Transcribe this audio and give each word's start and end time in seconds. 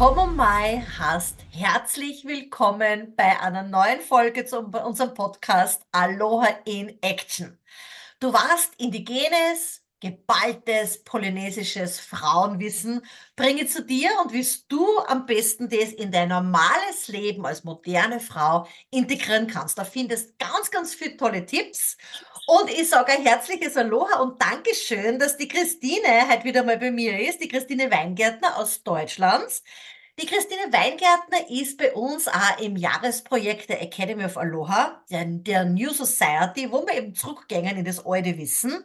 Komm 0.00 0.34
Mai 0.34 0.82
hast 0.98 1.44
herzlich 1.50 2.24
willkommen 2.24 3.14
bei 3.16 3.38
einer 3.38 3.64
neuen 3.64 4.00
Folge 4.00 4.46
zu 4.46 4.60
unserem 4.60 5.12
Podcast 5.12 5.82
Aloha 5.92 6.48
in 6.64 6.96
Action. 7.02 7.58
Du 8.18 8.32
warst 8.32 8.72
indigenes, 8.78 9.82
geballtes 10.00 11.04
polynesisches 11.04 12.00
Frauenwissen 12.00 13.02
bringe 13.36 13.66
zu 13.66 13.84
dir 13.84 14.08
und 14.24 14.32
wie 14.32 14.46
du 14.68 14.86
am 15.06 15.26
besten 15.26 15.68
das 15.68 15.92
in 15.92 16.10
dein 16.10 16.30
normales 16.30 17.08
Leben 17.08 17.44
als 17.44 17.64
moderne 17.64 18.20
Frau 18.20 18.66
integrieren 18.90 19.48
kannst. 19.48 19.76
Da 19.76 19.84
findest 19.84 20.38
ganz, 20.38 20.70
ganz 20.70 20.94
viele 20.94 21.18
tolle 21.18 21.44
Tipps. 21.44 21.98
Und 22.46 22.70
ich 22.70 22.88
sage 22.88 23.12
ein 23.12 23.22
herzliches 23.22 23.76
Aloha 23.76 24.20
und 24.20 24.40
Dankeschön, 24.40 25.18
dass 25.18 25.36
die 25.36 25.48
Christine 25.48 26.28
heute 26.28 26.44
wieder 26.44 26.62
mal 26.64 26.78
bei 26.78 26.90
mir 26.90 27.18
ist, 27.20 27.40
die 27.40 27.48
Christine 27.48 27.90
Weingärtner 27.90 28.56
aus 28.56 28.82
Deutschland. 28.82 29.62
Die 30.20 30.26
Christine 30.26 30.72
Weingärtner 30.72 31.50
ist 31.50 31.78
bei 31.78 31.92
uns 31.94 32.28
auch 32.28 32.58
im 32.60 32.76
Jahresprojekt 32.76 33.68
der 33.68 33.82
Academy 33.82 34.24
of 34.24 34.36
Aloha, 34.36 35.02
der, 35.08 35.64
New 35.64 35.90
Society, 35.90 36.70
wo 36.70 36.86
wir 36.86 36.94
eben 36.94 37.14
zurückgehen 37.14 37.76
in 37.76 37.84
das 37.84 38.04
alte 38.04 38.36
Wissen. 38.36 38.84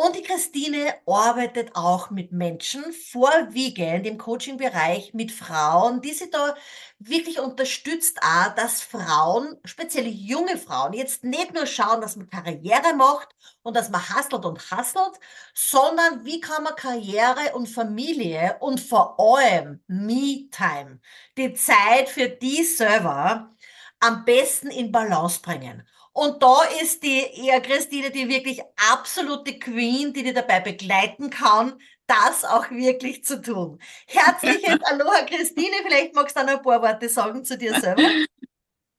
Und 0.00 0.14
die 0.14 0.22
Christine 0.22 0.94
arbeitet 1.06 1.74
auch 1.74 2.10
mit 2.10 2.30
Menschen, 2.30 2.92
vorwiegend 2.92 4.06
im 4.06 4.16
Coaching-Bereich 4.16 5.12
mit 5.12 5.32
Frauen, 5.32 6.00
die 6.00 6.12
sie 6.12 6.30
da 6.30 6.54
wirklich 7.00 7.40
unterstützt, 7.40 8.20
auch, 8.22 8.54
dass 8.54 8.80
Frauen, 8.80 9.56
speziell 9.64 10.06
junge 10.06 10.56
Frauen, 10.56 10.92
jetzt 10.92 11.24
nicht 11.24 11.52
nur 11.52 11.66
schauen, 11.66 12.00
dass 12.00 12.14
man 12.14 12.30
Karriere 12.30 12.94
macht 12.94 13.34
und 13.62 13.74
dass 13.76 13.90
man 13.90 14.00
hustelt 14.14 14.44
und 14.44 14.70
hustelt, 14.70 15.18
sondern 15.52 16.24
wie 16.24 16.40
kann 16.40 16.62
man 16.62 16.76
Karriere 16.76 17.56
und 17.56 17.68
Familie 17.68 18.56
und 18.60 18.78
vor 18.78 19.18
allem 19.18 19.82
Me-Time, 19.88 21.00
die 21.36 21.54
Zeit 21.54 22.08
für 22.08 22.28
die 22.28 22.62
selber, 22.62 23.50
am 23.98 24.24
besten 24.24 24.68
in 24.70 24.92
Balance 24.92 25.40
bringen. 25.42 25.84
Und 26.18 26.42
da 26.42 26.62
ist 26.82 27.04
die 27.04 27.22
eher 27.46 27.60
Christine 27.60 28.10
die 28.10 28.28
wirklich 28.28 28.60
absolute 28.90 29.56
Queen, 29.56 30.12
die 30.12 30.24
dir 30.24 30.34
dabei 30.34 30.58
begleiten 30.58 31.30
kann, 31.30 31.74
das 32.08 32.44
auch 32.44 32.68
wirklich 32.72 33.24
zu 33.24 33.40
tun. 33.40 33.78
Herzliches 34.04 34.80
Aloha 34.90 35.24
Christine, 35.26 35.76
vielleicht 35.86 36.16
magst 36.16 36.36
du 36.36 36.42
noch 36.42 36.56
ein 36.56 36.62
paar 36.62 36.82
Worte 36.82 37.08
sagen 37.08 37.44
zu 37.44 37.56
dir 37.56 37.72
selber. 37.78 38.02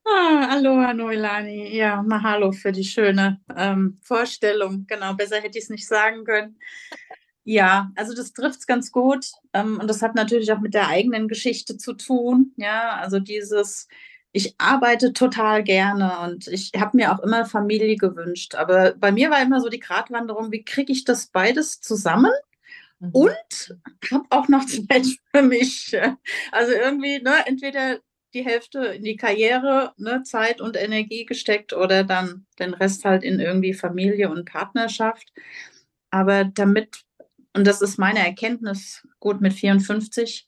Ah, 0.06 0.48
Aloha 0.52 0.94
Noilani, 0.94 1.76
ja, 1.76 2.02
Mahalo 2.02 2.54
für 2.54 2.72
die 2.72 2.86
schöne 2.86 3.42
ähm, 3.54 4.00
Vorstellung. 4.02 4.86
Genau, 4.88 5.14
besser 5.14 5.42
hätte 5.42 5.58
ich 5.58 5.66
es 5.66 5.70
nicht 5.70 5.90
sagen 5.90 6.24
können. 6.24 6.58
Ja, 7.44 7.92
also 7.96 8.16
das 8.16 8.32
trifft 8.32 8.60
es 8.60 8.66
ganz 8.66 8.94
gut. 8.94 9.26
Ähm, 9.52 9.78
und 9.82 9.88
das 9.90 10.02
hat 10.02 10.16
natürlich 10.16 10.54
auch 10.54 10.62
mit 10.62 10.74
der 10.74 10.88
eigenen 10.88 11.28
Geschichte 11.28 11.78
zu 11.78 11.96
tun. 11.96 12.54
Ja, 12.56 12.96
also 12.96 13.20
dieses 13.20 13.90
ich 14.32 14.56
arbeite 14.60 15.14
total 15.14 15.64
gerne 15.64 16.20
und 16.20 16.48
ich 16.48 16.72
habe 16.78 16.98
mir 16.98 17.12
auch 17.12 17.20
immer 17.20 17.46
Familie 17.46 17.96
gewünscht. 17.96 18.56
Aber 18.56 18.94
bei 18.94 19.12
mir 19.12 19.32
war 19.32 19.42
immer 19.42 19.60
so 19.60 19.70
die 19.70 19.80
Gratwanderung, 19.80 20.52
wie 20.52 20.64
kriege 20.64 20.92
ich 20.92 21.04
das 21.04 21.28
beides 21.28 21.82
zusammen? 21.82 22.32
Mhm. 23.00 23.12
Und 23.12 23.78
habe 24.12 24.26
auch 24.30 24.48
noch 24.48 24.66
Zeit 24.66 25.08
für 25.34 25.42
mich. 25.42 25.96
Also 26.52 26.74
irgendwie, 26.74 27.22
ne, 27.22 27.46
entweder 27.48 28.00
die 28.34 28.46
Hälfte 28.46 28.80
in 28.86 29.04
die 29.04 29.16
Karriere, 29.16 29.94
ne, 29.98 30.22
Zeit 30.24 30.62
und 30.62 30.78
Energie 30.78 31.26
gesteckt 31.26 31.74
oder 31.74 32.04
dann 32.04 32.46
den 32.60 32.76
Rest 32.76 33.06
halt 33.06 33.24
in 33.24 33.40
irgendwie 33.40 33.74
Familie 33.74 34.30
und 34.30 34.46
Partnerschaft. 34.46 35.34
Aber 36.12 36.44
damit, 36.46 37.04
und 37.56 37.66
das 37.66 37.82
ist 37.82 37.98
meine 37.98 38.20
Erkenntnis, 38.20 39.08
gut 39.20 39.42
mit 39.42 39.54
54, 39.54 40.48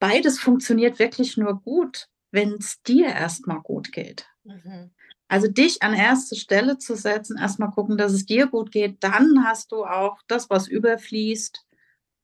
beides 0.00 0.40
funktioniert 0.40 0.98
wirklich 0.98 1.36
nur 1.36 1.60
gut, 1.62 2.08
wenn 2.32 2.54
es 2.54 2.82
dir 2.82 3.06
erstmal 3.06 3.60
gut 3.60 3.92
geht. 3.92 4.26
Mhm. 4.42 4.90
Also 5.28 5.48
dich 5.48 5.82
an 5.82 5.94
erste 5.94 6.36
Stelle 6.36 6.78
zu 6.78 6.94
setzen, 6.94 7.38
erstmal 7.38 7.70
gucken, 7.70 7.96
dass 7.96 8.12
es 8.12 8.26
dir 8.26 8.48
gut 8.48 8.72
geht, 8.72 9.02
dann 9.02 9.44
hast 9.44 9.72
du 9.72 9.84
auch 9.84 10.18
das, 10.26 10.50
was 10.50 10.68
überfließt, 10.68 11.64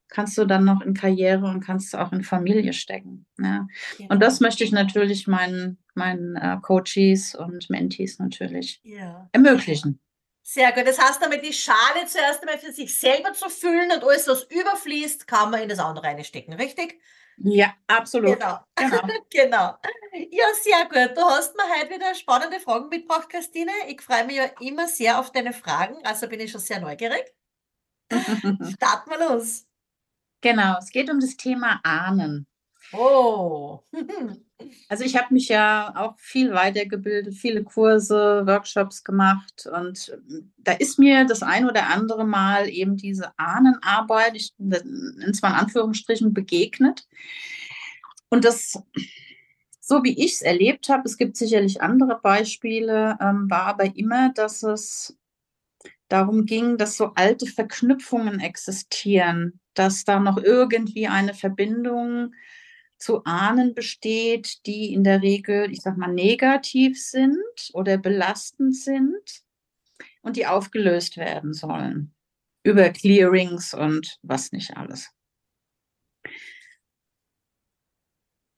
kannst 0.09 0.37
du 0.37 0.45
dann 0.45 0.65
noch 0.65 0.81
in 0.81 0.93
Karriere 0.93 1.45
und 1.45 1.61
kannst 1.61 1.93
du 1.93 1.97
auch 1.97 2.11
in 2.11 2.23
Familie 2.23 2.73
stecken. 2.73 3.25
Ja. 3.39 3.67
Ja. 3.97 4.07
Und 4.09 4.19
das 4.21 4.41
möchte 4.41 4.63
ich 4.63 4.71
natürlich 4.71 5.27
meinen, 5.27 5.77
meinen 5.93 6.35
äh, 6.35 6.57
Coaches 6.61 7.35
und 7.35 7.69
Mentees 7.69 8.19
natürlich 8.19 8.79
ja. 8.83 9.29
ermöglichen. 9.31 9.99
Sehr 10.43 10.71
gut. 10.71 10.87
Das 10.87 10.99
heißt 10.99 11.21
damit, 11.21 11.45
die 11.45 11.53
Schale 11.53 12.05
zuerst 12.07 12.41
einmal 12.41 12.57
für 12.57 12.71
sich 12.71 12.97
selber 12.97 13.33
zu 13.33 13.49
füllen 13.49 13.91
und 13.91 14.03
alles, 14.03 14.27
was 14.27 14.43
überfließt, 14.43 15.27
kann 15.27 15.51
man 15.51 15.61
in 15.61 15.69
das 15.69 15.79
andere 15.79 16.05
reinstecken, 16.05 16.55
richtig? 16.55 16.99
Ja, 17.41 17.73
absolut. 17.87 18.39
Genau. 18.39 18.59
Genau. 18.75 19.01
genau. 19.29 19.77
Ja, 20.31 20.45
sehr 20.61 20.85
gut. 20.85 21.17
Du 21.17 21.21
hast 21.21 21.55
mir 21.55 21.63
heute 21.63 21.95
wieder 21.95 22.13
spannende 22.15 22.59
Fragen 22.59 22.89
mitgebracht, 22.89 23.29
Christine. 23.29 23.71
Ich 23.87 24.01
freue 24.01 24.25
mich 24.25 24.37
ja 24.37 24.45
immer 24.59 24.87
sehr 24.87 25.19
auf 25.19 25.31
deine 25.31 25.53
Fragen, 25.53 26.05
also 26.05 26.27
bin 26.27 26.39
ich 26.39 26.51
schon 26.51 26.61
sehr 26.61 26.79
neugierig. 26.79 27.33
Starten 28.11 29.09
wir 29.09 29.29
los. 29.29 29.65
Genau, 30.41 30.77
es 30.79 30.89
geht 30.89 31.09
um 31.09 31.19
das 31.19 31.37
Thema 31.37 31.79
Ahnen. 31.83 32.47
Oh. 32.93 33.83
Also 34.89 35.05
ich 35.05 35.15
habe 35.15 35.33
mich 35.33 35.47
ja 35.47 35.93
auch 35.95 36.19
viel 36.19 36.51
weitergebildet, 36.51 37.33
viele 37.33 37.63
Kurse, 37.63 38.43
Workshops 38.45 39.05
gemacht 39.05 39.69
und 39.73 40.11
ähm, 40.13 40.51
da 40.57 40.73
ist 40.73 40.99
mir 40.99 41.25
das 41.25 41.43
ein 41.43 41.65
oder 41.65 41.87
andere 41.87 42.25
Mal 42.25 42.67
eben 42.67 42.97
diese 42.97 43.31
Ahnenarbeit, 43.37 44.35
ich 44.35 44.53
in 44.59 45.33
zwei 45.33 45.49
Anführungsstrichen, 45.49 46.33
begegnet. 46.33 47.07
Und 48.29 48.43
das, 48.43 48.83
so 49.79 50.03
wie 50.03 50.23
ich 50.23 50.33
es 50.33 50.41
erlebt 50.41 50.89
habe, 50.89 51.03
es 51.05 51.15
gibt 51.15 51.37
sicherlich 51.37 51.81
andere 51.81 52.19
Beispiele, 52.21 53.17
ähm, 53.21 53.49
war 53.49 53.67
aber 53.67 53.95
immer, 53.95 54.33
dass 54.33 54.61
es 54.61 55.17
darum 56.09 56.45
ging, 56.45 56.77
dass 56.77 56.97
so 56.97 57.13
alte 57.15 57.45
Verknüpfungen 57.45 58.39
existieren, 58.41 59.59
dass 59.73 60.03
da 60.03 60.19
noch 60.19 60.37
irgendwie 60.37 61.07
eine 61.07 61.33
Verbindung 61.33 62.33
zu 62.99 63.23
Ahnen 63.23 63.73
besteht, 63.73 64.65
die 64.65 64.93
in 64.93 65.03
der 65.03 65.21
Regel, 65.21 65.71
ich 65.71 65.81
sag 65.81 65.97
mal, 65.97 66.13
negativ 66.13 67.01
sind 67.01 67.71
oder 67.73 67.97
belastend 67.97 68.75
sind 68.75 69.43
und 70.21 70.35
die 70.35 70.45
aufgelöst 70.45 71.17
werden 71.17 71.53
sollen. 71.53 72.13
Über 72.63 72.89
Clearings 72.89 73.73
und 73.73 74.19
was 74.21 74.51
nicht 74.51 74.75
alles. 74.75 75.09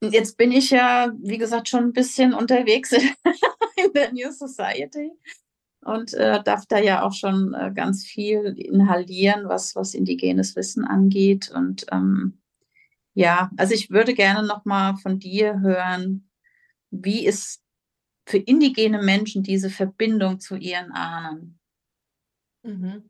Und 0.04 0.14
jetzt 0.14 0.36
bin 0.38 0.52
ich 0.52 0.72
ja, 0.72 1.14
wie 1.22 1.38
gesagt, 1.38 1.70
schon 1.70 1.86
ein 1.86 1.94
bisschen 1.94 2.34
unterwegs 2.34 2.92
in 3.76 3.94
der 3.94 4.12
New 4.12 4.32
Society 4.32 5.12
und 5.82 6.14
äh, 6.16 6.42
darf 6.44 6.66
da 6.66 6.80
ja 6.80 7.04
auch 7.04 7.14
schon 7.14 7.54
äh, 7.54 7.72
ganz 7.74 8.06
viel 8.06 8.56
inhalieren, 8.58 9.48
was, 9.48 9.76
was 9.76 9.94
indigenes 9.94 10.56
Wissen 10.56 10.86
angeht. 10.86 11.52
Und 11.54 11.86
ähm, 11.92 12.41
ja, 13.14 13.52
also 13.58 13.74
ich 13.74 13.90
würde 13.90 14.14
gerne 14.14 14.48
noch 14.48 14.66
mal 14.66 14.96
von 14.98 15.20
dir 15.20 15.60
hören, 15.60 16.30
wie 16.92 17.26
ist 17.26 17.62
für 18.26 18.38
indigene 18.38 19.02
Menschen 19.02 19.44
diese 19.44 19.70
Verbindung 19.70 20.40
zu 20.40 20.56
ihren 20.56 20.92
Ahnen? 20.92 21.60
Mhm. 22.64 23.10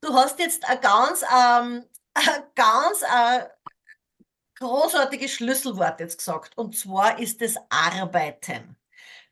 Du 0.00 0.12
hast 0.12 0.38
jetzt 0.38 0.68
ein 0.68 0.80
ganz, 0.80 1.22
ähm, 1.22 1.84
ein 2.14 2.42
ganz 2.54 3.02
äh, 3.02 3.46
großartiges 4.56 5.32
Schlüsselwort 5.32 6.00
jetzt 6.00 6.18
gesagt, 6.18 6.58
und 6.58 6.76
zwar 6.76 7.18
ist 7.18 7.40
es 7.40 7.56
Arbeiten. 7.70 8.76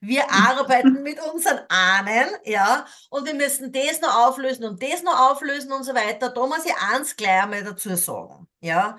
Wir 0.00 0.24
arbeiten 0.30 1.02
mit 1.02 1.18
unseren 1.20 1.60
Ahnen, 1.68 2.28
ja, 2.44 2.86
und 3.10 3.26
wir 3.26 3.34
müssen 3.34 3.72
das 3.72 4.00
noch 4.00 4.28
auflösen 4.28 4.64
und 4.64 4.82
das 4.82 5.02
noch 5.02 5.30
auflösen 5.30 5.72
und 5.72 5.84
so 5.84 5.94
weiter. 5.94 6.30
Da 6.30 6.46
muss 6.46 6.64
ich 6.64 6.74
eins 6.76 7.16
gleich 7.16 7.42
einmal 7.42 7.64
dazu 7.64 7.94
sagen, 7.96 8.48
ja 8.60 8.98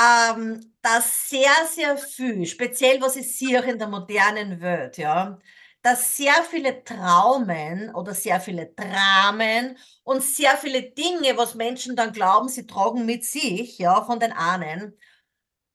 ähm, 0.00 0.74
dass 0.82 1.28
sehr, 1.30 1.50
sehr 1.70 1.96
viel, 1.98 2.46
speziell 2.46 3.00
was 3.00 3.16
ich 3.16 3.36
sehe 3.36 3.60
auch 3.60 3.64
in 3.66 3.78
der 3.78 3.88
modernen 3.88 4.60
Welt, 4.60 4.96
ja, 4.98 5.38
dass 5.82 6.16
sehr 6.16 6.34
viele 6.50 6.84
Traumen 6.84 7.94
oder 7.94 8.14
sehr 8.14 8.40
viele 8.40 8.66
Dramen 8.66 9.76
und 10.04 10.22
sehr 10.22 10.56
viele 10.56 10.82
Dinge, 10.82 11.36
was 11.36 11.54
Menschen 11.54 11.96
dann 11.96 12.12
glauben, 12.12 12.48
sie 12.48 12.66
tragen 12.66 13.06
mit 13.06 13.24
sich, 13.24 13.78
ja, 13.78 14.04
von 14.04 14.20
den 14.20 14.32
Ahnen, 14.32 14.96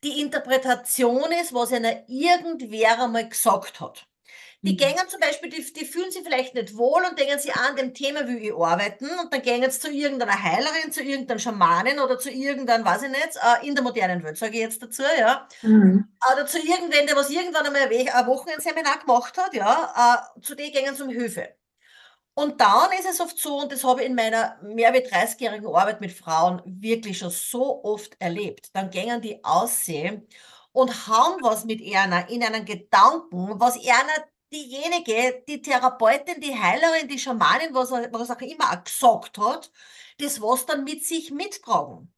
die 0.03 0.21
Interpretation 0.21 1.31
ist, 1.41 1.53
was 1.53 1.71
ihnen 1.71 2.03
irgendwer 2.07 3.03
einmal 3.03 3.29
gesagt 3.29 3.81
hat. 3.81 4.07
Die 4.63 4.73
mhm. 4.73 4.77
gängen 4.77 5.09
zum 5.09 5.19
Beispiel, 5.19 5.49
die, 5.49 5.73
die 5.73 5.85
fühlen 5.85 6.09
sich 6.09 6.23
vielleicht 6.23 6.55
nicht 6.55 6.77
wohl 6.77 7.03
und 7.07 7.19
denken 7.19 7.37
sich, 7.37 7.53
an 7.53 7.75
dem 7.75 7.93
Thema 7.93 8.25
will 8.27 8.37
ich 8.37 8.53
arbeiten 8.53 9.09
und 9.21 9.31
dann 9.31 9.41
gängen 9.41 9.69
sie 9.69 9.79
zu 9.79 9.91
irgendeiner 9.91 10.41
Heilerin, 10.41 10.91
zu 10.91 11.03
irgendeinem 11.03 11.39
Schamanen 11.39 11.99
oder 11.99 12.17
zu 12.17 12.31
irgendeinem, 12.31 12.85
weiß 12.85 13.03
ich 13.03 13.09
nicht, 13.09 13.35
äh, 13.35 13.67
in 13.67 13.75
der 13.75 13.83
modernen 13.83 14.23
Welt, 14.23 14.37
sage 14.37 14.53
ich 14.53 14.61
jetzt 14.61 14.81
dazu, 14.81 15.03
ja. 15.19 15.49
Mhm. 15.63 16.07
Oder 16.31 16.45
zu 16.45 16.59
irgendwen, 16.59 17.05
der 17.05 17.15
was 17.17 17.29
irgendwann 17.29 17.65
einmal 17.65 17.81
ein 17.81 18.27
Wochenendseminar 18.27 18.99
gemacht 18.99 19.37
hat, 19.37 19.53
ja, 19.53 20.25
äh, 20.37 20.41
zu 20.41 20.55
denen 20.55 20.71
gängen 20.71 20.95
sie 20.95 21.03
um 21.03 21.09
Hilfe. 21.09 21.49
Und 22.33 22.61
dann 22.61 22.91
ist 22.97 23.07
es 23.07 23.19
oft 23.19 23.37
so, 23.37 23.59
und 23.59 23.71
das 23.71 23.83
habe 23.83 24.01
ich 24.01 24.07
in 24.07 24.15
meiner 24.15 24.57
mehr 24.63 24.93
wie 24.93 24.99
30-jährigen 24.99 25.67
Arbeit 25.67 25.99
mit 25.99 26.13
Frauen 26.13 26.61
wirklich 26.65 27.17
schon 27.19 27.29
so 27.29 27.83
oft 27.83 28.15
erlebt, 28.19 28.69
dann 28.73 28.89
gehen 28.89 29.21
die 29.21 29.43
aussehen 29.43 30.25
und 30.71 31.07
haben 31.07 31.43
was 31.43 31.65
mit 31.65 31.81
einer 31.95 32.29
in 32.29 32.43
einen 32.43 32.65
Gedanken, 32.65 33.59
was 33.59 33.75
einer 33.75 34.25
diejenige, 34.53 35.43
die 35.47 35.61
Therapeutin, 35.61 36.39
die 36.41 36.57
Heilerin, 36.57 37.07
die 37.07 37.19
Schamanin, 37.19 37.73
was, 37.73 37.91
was 37.91 38.31
auch 38.31 38.41
immer 38.41 38.71
auch 38.71 38.83
gesagt 38.83 39.37
hat, 39.37 39.71
das 40.19 40.41
was 40.41 40.65
dann 40.65 40.83
mit 40.83 41.05
sich 41.05 41.31
mittragen. 41.31 42.13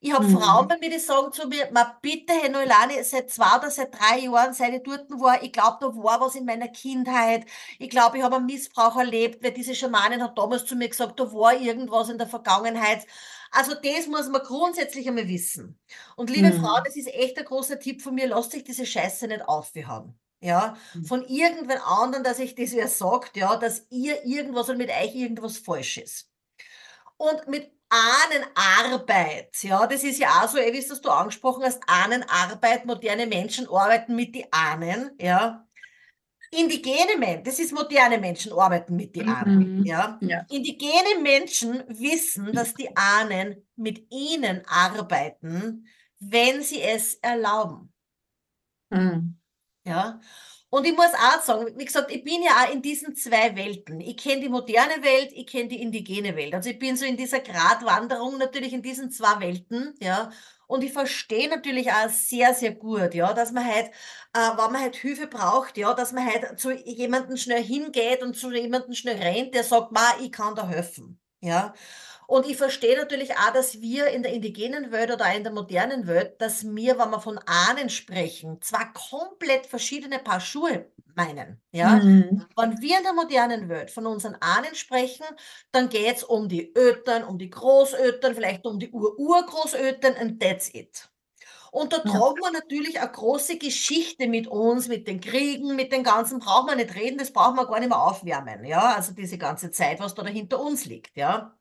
Ich 0.00 0.12
habe 0.12 0.28
mhm. 0.28 0.38
Frauen 0.38 0.68
bei 0.68 0.78
mir, 0.78 0.90
die 0.90 0.98
sagen 0.98 1.32
zu 1.32 1.48
mir, 1.48 1.68
ma 1.72 1.98
bitte, 2.00 2.32
Herr 2.32 2.50
Neulani, 2.50 3.02
seit 3.02 3.30
zwei 3.30 3.58
oder 3.58 3.68
seit 3.68 3.92
drei 3.98 4.20
Jahren, 4.20 4.54
seit 4.54 4.72
ich 4.72 4.82
dort 4.84 5.10
war, 5.10 5.42
ich 5.42 5.52
glaube, 5.52 5.78
da 5.80 5.86
war 5.88 6.20
was 6.20 6.36
in 6.36 6.44
meiner 6.44 6.68
Kindheit. 6.68 7.46
Ich 7.80 7.90
glaube, 7.90 8.18
ich 8.18 8.22
habe 8.22 8.36
einen 8.36 8.46
Missbrauch 8.46 8.96
erlebt, 8.96 9.42
weil 9.42 9.52
diese 9.52 9.74
Schamanin 9.74 10.22
hat 10.22 10.38
damals 10.38 10.66
zu 10.66 10.76
mir 10.76 10.88
gesagt, 10.88 11.18
da 11.18 11.32
war 11.32 11.52
irgendwas 11.54 12.10
in 12.10 12.18
der 12.18 12.28
Vergangenheit. 12.28 13.06
Also 13.50 13.74
das 13.74 14.06
muss 14.06 14.28
man 14.28 14.42
grundsätzlich 14.42 15.08
einmal 15.08 15.26
wissen. 15.26 15.80
Und 16.14 16.30
liebe 16.30 16.52
mhm. 16.52 16.60
Frau, 16.62 16.80
das 16.84 16.94
ist 16.94 17.12
echt 17.12 17.36
ein 17.36 17.44
großer 17.44 17.80
Tipp 17.80 18.00
von 18.00 18.14
mir, 18.14 18.28
lasst 18.28 18.52
sich 18.52 18.62
diese 18.62 18.86
Scheiße 18.86 19.26
nicht 19.26 19.48
aufhaben. 19.48 20.16
Ja, 20.40 20.76
mhm. 20.94 21.04
von 21.04 21.24
irgendwen 21.24 21.78
anderen, 21.78 22.22
dass 22.22 22.38
ich 22.38 22.54
das 22.54 22.72
wer 22.72 22.86
sagt, 22.86 23.36
ja, 23.36 23.56
dass 23.56 23.86
ihr 23.90 24.24
irgendwas 24.24 24.68
und 24.68 24.78
mit 24.78 24.90
euch 24.90 25.14
irgendwas 25.14 25.58
falsch 25.58 25.98
ist. 25.98 26.30
Und 27.16 27.48
mit 27.48 27.72
Ahnenarbeit, 27.88 29.62
ja, 29.62 29.86
das 29.86 30.04
ist 30.04 30.18
ja 30.18 30.42
auch 30.42 30.48
so, 30.48 30.58
wie 30.58 30.78
es 30.78 31.00
du 31.00 31.10
angesprochen 31.10 31.64
hast, 31.64 31.82
Ahnenarbeit, 31.86 32.84
moderne 32.84 33.26
Menschen 33.26 33.68
arbeiten 33.68 34.14
mit 34.14 34.34
die 34.34 34.52
Ahnen, 34.52 35.10
ja. 35.20 35.64
Indigene 36.50 37.18
Menschen, 37.18 37.44
das 37.44 37.58
ist 37.58 37.72
moderne 37.72 38.16
Menschen 38.18 38.52
arbeiten 38.52 38.96
mit 38.96 39.14
die 39.14 39.22
Ahnen, 39.22 39.80
mhm. 39.80 39.84
ja? 39.84 40.18
ja. 40.22 40.46
Indigene 40.48 41.20
Menschen 41.22 41.82
wissen, 41.88 42.52
dass 42.52 42.72
die 42.74 42.96
Ahnen 42.96 43.66
mit 43.76 44.06
ihnen 44.10 44.62
arbeiten, 44.66 45.86
wenn 46.20 46.62
sie 46.62 46.80
es 46.80 47.14
erlauben. 47.16 47.92
Mhm. 48.90 49.37
Ja. 49.88 50.20
Und 50.70 50.86
ich 50.86 50.94
muss 50.94 51.14
auch 51.14 51.40
sagen, 51.42 51.66
wie 51.78 51.84
gesagt, 51.86 52.10
ich 52.10 52.22
bin 52.24 52.42
ja 52.42 52.50
auch 52.62 52.72
in 52.72 52.82
diesen 52.82 53.14
zwei 53.16 53.56
Welten. 53.56 54.00
Ich 54.00 54.18
kenne 54.18 54.42
die 54.42 54.50
moderne 54.50 55.02
Welt, 55.02 55.30
ich 55.32 55.46
kenne 55.46 55.68
die 55.68 55.80
indigene 55.80 56.36
Welt. 56.36 56.54
Also 56.54 56.68
ich 56.68 56.78
bin 56.78 56.94
so 56.96 57.06
in 57.06 57.16
dieser 57.16 57.40
Gratwanderung 57.40 58.36
natürlich 58.36 58.74
in 58.74 58.82
diesen 58.82 59.10
zwei 59.10 59.40
Welten, 59.40 59.94
ja. 60.00 60.30
Und 60.66 60.84
ich 60.84 60.92
verstehe 60.92 61.48
natürlich 61.48 61.90
auch 61.90 62.10
sehr, 62.10 62.52
sehr 62.52 62.74
gut, 62.74 63.14
ja, 63.14 63.32
dass 63.32 63.52
man 63.52 63.64
halt, 63.64 63.86
äh, 64.34 64.50
wenn 64.58 64.72
man 64.72 64.82
halt 64.82 64.96
Hilfe 64.96 65.26
braucht, 65.26 65.78
ja, 65.78 65.94
dass 65.94 66.12
man 66.12 66.26
halt 66.26 66.60
zu 66.60 66.70
jemandem 66.72 67.38
schnell 67.38 67.62
hingeht 67.64 68.22
und 68.22 68.36
zu 68.36 68.52
jemandem 68.52 68.92
schnell 68.92 69.16
rennt, 69.16 69.54
der 69.54 69.64
sagt, 69.64 69.92
ma, 69.92 70.16
ich 70.20 70.30
kann 70.30 70.54
da 70.54 70.68
helfen, 70.68 71.18
ja. 71.40 71.72
Und 72.30 72.46
ich 72.46 72.58
verstehe 72.58 72.94
natürlich 72.94 73.38
auch, 73.38 73.54
dass 73.54 73.80
wir 73.80 74.08
in 74.08 74.22
der 74.22 74.34
indigenen 74.34 74.92
Welt 74.92 75.10
oder 75.10 75.34
in 75.34 75.44
der 75.44 75.52
modernen 75.52 76.06
Welt, 76.06 76.38
dass 76.42 76.62
wir, 76.62 76.98
wenn 76.98 77.08
wir 77.08 77.20
von 77.20 77.38
Ahnen 77.46 77.88
sprechen, 77.88 78.60
zwar 78.60 78.92
komplett 78.92 79.64
verschiedene 79.64 80.18
Paar 80.18 80.38
Schuhe 80.38 80.92
meinen. 81.14 81.58
Ja? 81.72 81.96
Mhm. 81.96 82.44
Wenn 82.54 82.82
wir 82.82 82.98
in 82.98 83.02
der 83.04 83.14
modernen 83.14 83.70
Welt 83.70 83.90
von 83.90 84.04
unseren 84.06 84.34
Ahnen 84.40 84.74
sprechen, 84.74 85.24
dann 85.72 85.88
geht 85.88 86.16
es 86.16 86.22
um 86.22 86.50
die 86.50 86.70
Ötern, 86.76 87.24
um 87.24 87.38
die 87.38 87.48
Großötern, 87.48 88.34
vielleicht 88.34 88.66
um 88.66 88.78
die 88.78 88.90
Ur-Urgroßötern 88.90 90.16
und 90.20 90.38
that's 90.38 90.68
it. 90.74 91.08
Und 91.72 91.94
da 91.94 92.00
tragen 92.00 92.40
wir 92.42 92.50
natürlich 92.52 93.00
eine 93.00 93.10
große 93.10 93.56
Geschichte 93.56 94.28
mit 94.28 94.46
uns, 94.48 94.88
mit 94.88 95.08
den 95.08 95.20
Kriegen, 95.20 95.76
mit 95.76 95.92
den 95.92 96.02
ganzen, 96.02 96.40
brauchen 96.40 96.66
wir 96.68 96.76
nicht 96.76 96.94
reden, 96.94 97.16
das 97.16 97.32
brauchen 97.32 97.56
wir 97.56 97.66
gar 97.66 97.80
nicht 97.80 97.88
mehr 97.88 98.02
aufwärmen, 98.02 98.64
ja, 98.66 98.94
also 98.96 99.12
diese 99.12 99.38
ganze 99.38 99.70
Zeit, 99.70 100.00
was 100.00 100.14
da 100.14 100.26
hinter 100.26 100.60
uns 100.60 100.84
liegt, 100.84 101.16
ja. 101.16 101.57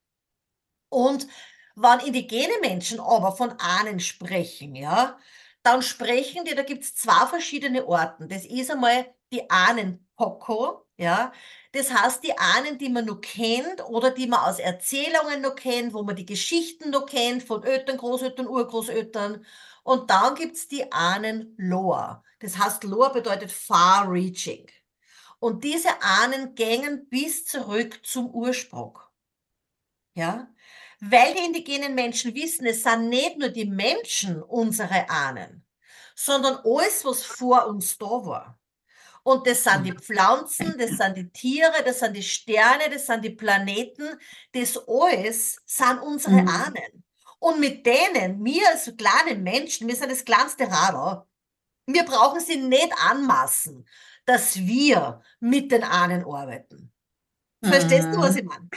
Und 0.89 1.27
wenn 1.75 1.99
indigene 1.99 2.53
Menschen 2.61 2.99
aber 2.99 3.31
von 3.35 3.51
Ahnen 3.59 3.99
sprechen, 3.99 4.75
ja, 4.75 5.17
dann 5.63 5.81
sprechen 5.81 6.45
die, 6.45 6.55
da 6.55 6.63
gibt 6.63 6.83
es 6.83 6.95
zwei 6.95 7.25
verschiedene 7.27 7.85
Orten. 7.85 8.29
Das 8.29 8.45
ist 8.45 8.71
einmal 8.71 9.13
die 9.31 9.49
Ahnen-Poko, 9.49 10.85
ja. 10.97 11.31
Das 11.73 11.93
heißt, 11.93 12.23
die 12.23 12.37
Ahnen, 12.37 12.77
die 12.77 12.89
man 12.89 13.05
noch 13.05 13.21
kennt 13.21 13.83
oder 13.85 14.11
die 14.11 14.27
man 14.27 14.39
aus 14.39 14.59
Erzählungen 14.59 15.41
noch 15.41 15.55
kennt, 15.55 15.93
wo 15.93 16.03
man 16.03 16.15
die 16.15 16.25
Geschichten 16.25 16.89
noch 16.89 17.05
kennt 17.05 17.43
von 17.43 17.63
Ötern, 17.63 17.97
Großötern, 17.97 18.47
Urgroßötern. 18.47 19.45
Und 19.83 20.09
dann 20.09 20.35
gibt 20.35 20.55
es 20.55 20.67
die 20.67 20.91
Ahnen-Loa. 20.91 22.23
Das 22.39 22.57
heißt, 22.57 22.83
Loa 22.83 23.09
bedeutet 23.09 23.51
far-reaching. 23.51 24.67
Und 25.39 25.63
diese 25.63 25.89
Ahnen 26.01 26.55
gängen 26.55 27.07
bis 27.09 27.45
zurück 27.45 27.99
zum 28.03 28.29
Ursprung. 28.33 28.99
Ja, 30.15 30.49
weil 30.99 31.33
die 31.33 31.45
indigenen 31.45 31.95
Menschen 31.95 32.33
wissen, 32.33 32.65
es 32.65 32.83
sind 32.83 33.09
nicht 33.09 33.37
nur 33.37 33.49
die 33.49 33.65
Menschen 33.65 34.41
unsere 34.41 35.09
Ahnen, 35.09 35.65
sondern 36.15 36.59
alles, 36.63 37.05
was 37.05 37.23
vor 37.23 37.67
uns 37.67 37.97
da 37.97 38.05
war. 38.05 38.59
Und 39.23 39.45
das 39.45 39.65
sind 39.65 39.83
die 39.83 39.91
Pflanzen, 39.91 40.77
das 40.77 40.91
sind 40.91 41.17
die 41.17 41.29
Tiere, 41.29 41.83
das 41.83 41.99
sind 41.99 42.15
die 42.15 42.23
Sterne, 42.23 42.89
das 42.89 43.07
sind 43.07 43.25
die 43.25 43.31
Planeten. 43.31 44.17
Das 44.53 44.79
alles 44.87 45.61
sind 45.65 45.99
unsere 45.99 46.43
mhm. 46.43 46.47
Ahnen. 46.47 47.03
Und 47.39 47.59
mit 47.59 47.85
denen, 47.85 48.43
wir 48.43 48.69
als 48.69 48.91
kleine 48.97 49.37
Menschen, 49.37 49.85
wir 49.85 49.97
sind 49.97 50.11
das 50.11 50.23
kleinste 50.23 50.63
Radar, 50.63 51.27
wir 51.85 52.05
brauchen 52.05 52.39
sie 52.39 52.55
nicht 52.55 52.93
anmaßen, 53.03 53.85
dass 54.25 54.55
wir 54.55 55.21
mit 55.41 55.73
den 55.73 55.83
Ahnen 55.83 56.23
arbeiten. 56.23 56.91
Verstehst 57.61 58.07
du, 58.13 58.19
was 58.19 58.31
mhm. 58.31 58.37
ich 58.37 58.43
meine? 58.45 58.69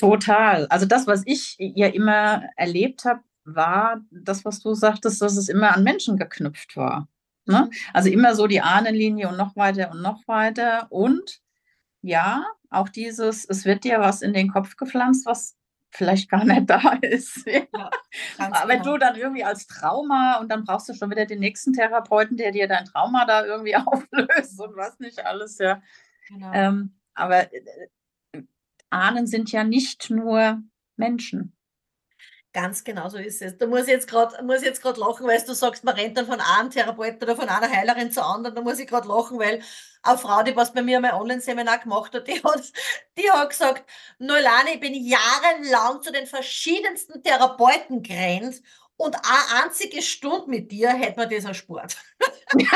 Total. 0.00 0.66
Also 0.68 0.86
das, 0.86 1.06
was 1.06 1.22
ich 1.26 1.56
ja 1.58 1.88
immer 1.88 2.48
erlebt 2.56 3.04
habe, 3.04 3.20
war 3.44 4.00
das, 4.10 4.44
was 4.44 4.60
du 4.60 4.74
sagtest, 4.74 5.20
dass 5.20 5.36
es 5.36 5.48
immer 5.48 5.76
an 5.76 5.84
Menschen 5.84 6.16
geknüpft 6.16 6.76
war. 6.76 7.08
Ne? 7.44 7.68
Mhm. 7.70 7.76
Also 7.92 8.08
immer 8.08 8.34
so 8.34 8.46
die 8.46 8.60
Ahnenlinie 8.60 9.28
und 9.28 9.36
noch 9.36 9.56
weiter 9.56 9.90
und 9.90 10.02
noch 10.02 10.26
weiter. 10.26 10.86
Und 10.90 11.40
ja, 12.02 12.46
auch 12.70 12.88
dieses, 12.88 13.44
es 13.44 13.64
wird 13.64 13.84
dir 13.84 14.00
was 14.00 14.22
in 14.22 14.32
den 14.32 14.50
Kopf 14.50 14.76
gepflanzt, 14.76 15.26
was 15.26 15.56
vielleicht 15.90 16.30
gar 16.30 16.44
nicht 16.44 16.62
da 16.70 16.98
ist. 17.02 17.46
Ja, 17.46 17.90
Aber 18.38 18.76
genau. 18.76 18.92
du 18.92 18.98
dann 18.98 19.16
irgendwie 19.16 19.44
als 19.44 19.66
Trauma 19.66 20.38
und 20.38 20.50
dann 20.50 20.64
brauchst 20.64 20.88
du 20.88 20.94
schon 20.94 21.10
wieder 21.10 21.26
den 21.26 21.40
nächsten 21.40 21.72
Therapeuten, 21.72 22.36
der 22.36 22.52
dir 22.52 22.68
dein 22.68 22.84
Trauma 22.86 23.26
da 23.26 23.44
irgendwie 23.44 23.76
auflöst 23.76 24.60
und 24.60 24.76
was 24.76 24.98
nicht 24.98 25.26
alles, 25.26 25.58
ja. 25.58 25.82
Genau. 26.28 26.52
Ähm, 26.54 26.94
aber 27.14 27.52
äh, 27.52 27.60
Ahnen 28.90 29.26
sind 29.26 29.52
ja 29.52 29.64
nicht 29.64 30.10
nur 30.10 30.62
Menschen. 30.96 31.56
Ganz 32.52 32.82
genau 32.82 33.08
so 33.08 33.16
ist 33.16 33.40
es. 33.42 33.58
Da 33.58 33.68
muss 33.68 33.82
ich 33.82 33.88
jetzt 33.88 34.08
gerade 34.08 34.42
muss 34.44 34.64
jetzt 34.64 34.82
gerade 34.82 34.98
lachen, 34.98 35.24
weil 35.24 35.40
du 35.40 35.54
sagst, 35.54 35.84
man 35.84 35.94
rennt 35.94 36.16
dann 36.16 36.26
von 36.26 36.40
einem 36.40 36.70
Therapeuten 36.70 37.22
oder 37.22 37.36
von 37.36 37.48
einer 37.48 37.70
Heilerin 37.70 38.10
zur 38.10 38.26
anderen. 38.26 38.56
Da 38.56 38.62
muss 38.62 38.80
ich 38.80 38.88
gerade 38.88 39.06
lachen, 39.06 39.38
weil 39.38 39.62
eine 40.02 40.18
Frau, 40.18 40.42
die 40.42 40.56
was 40.56 40.72
bei 40.72 40.82
mir 40.82 40.98
mein 40.98 41.12
Online-Seminar 41.12 41.78
gemacht 41.78 42.12
hat, 42.12 42.26
die 42.26 42.42
hat, 42.42 42.72
die 43.16 43.30
hat 43.30 43.50
gesagt, 43.50 43.88
Neulani, 44.18 44.72
ich 44.74 44.80
bin 44.80 44.94
jahrelang 44.94 46.02
zu 46.02 46.10
den 46.10 46.26
verschiedensten 46.26 47.22
Therapeuten 47.22 48.02
gerannt 48.02 48.60
und 48.96 49.14
eine 49.14 49.62
einzige 49.62 50.02
Stunde 50.02 50.50
mit 50.50 50.72
dir 50.72 50.90
hätte 50.90 51.20
man 51.20 51.30
das 51.30 51.44
erspart. 51.44 51.96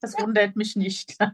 das 0.00 0.18
wundert 0.18 0.56
mich 0.56 0.74
nicht. 0.74 1.14
Ja. 1.20 1.32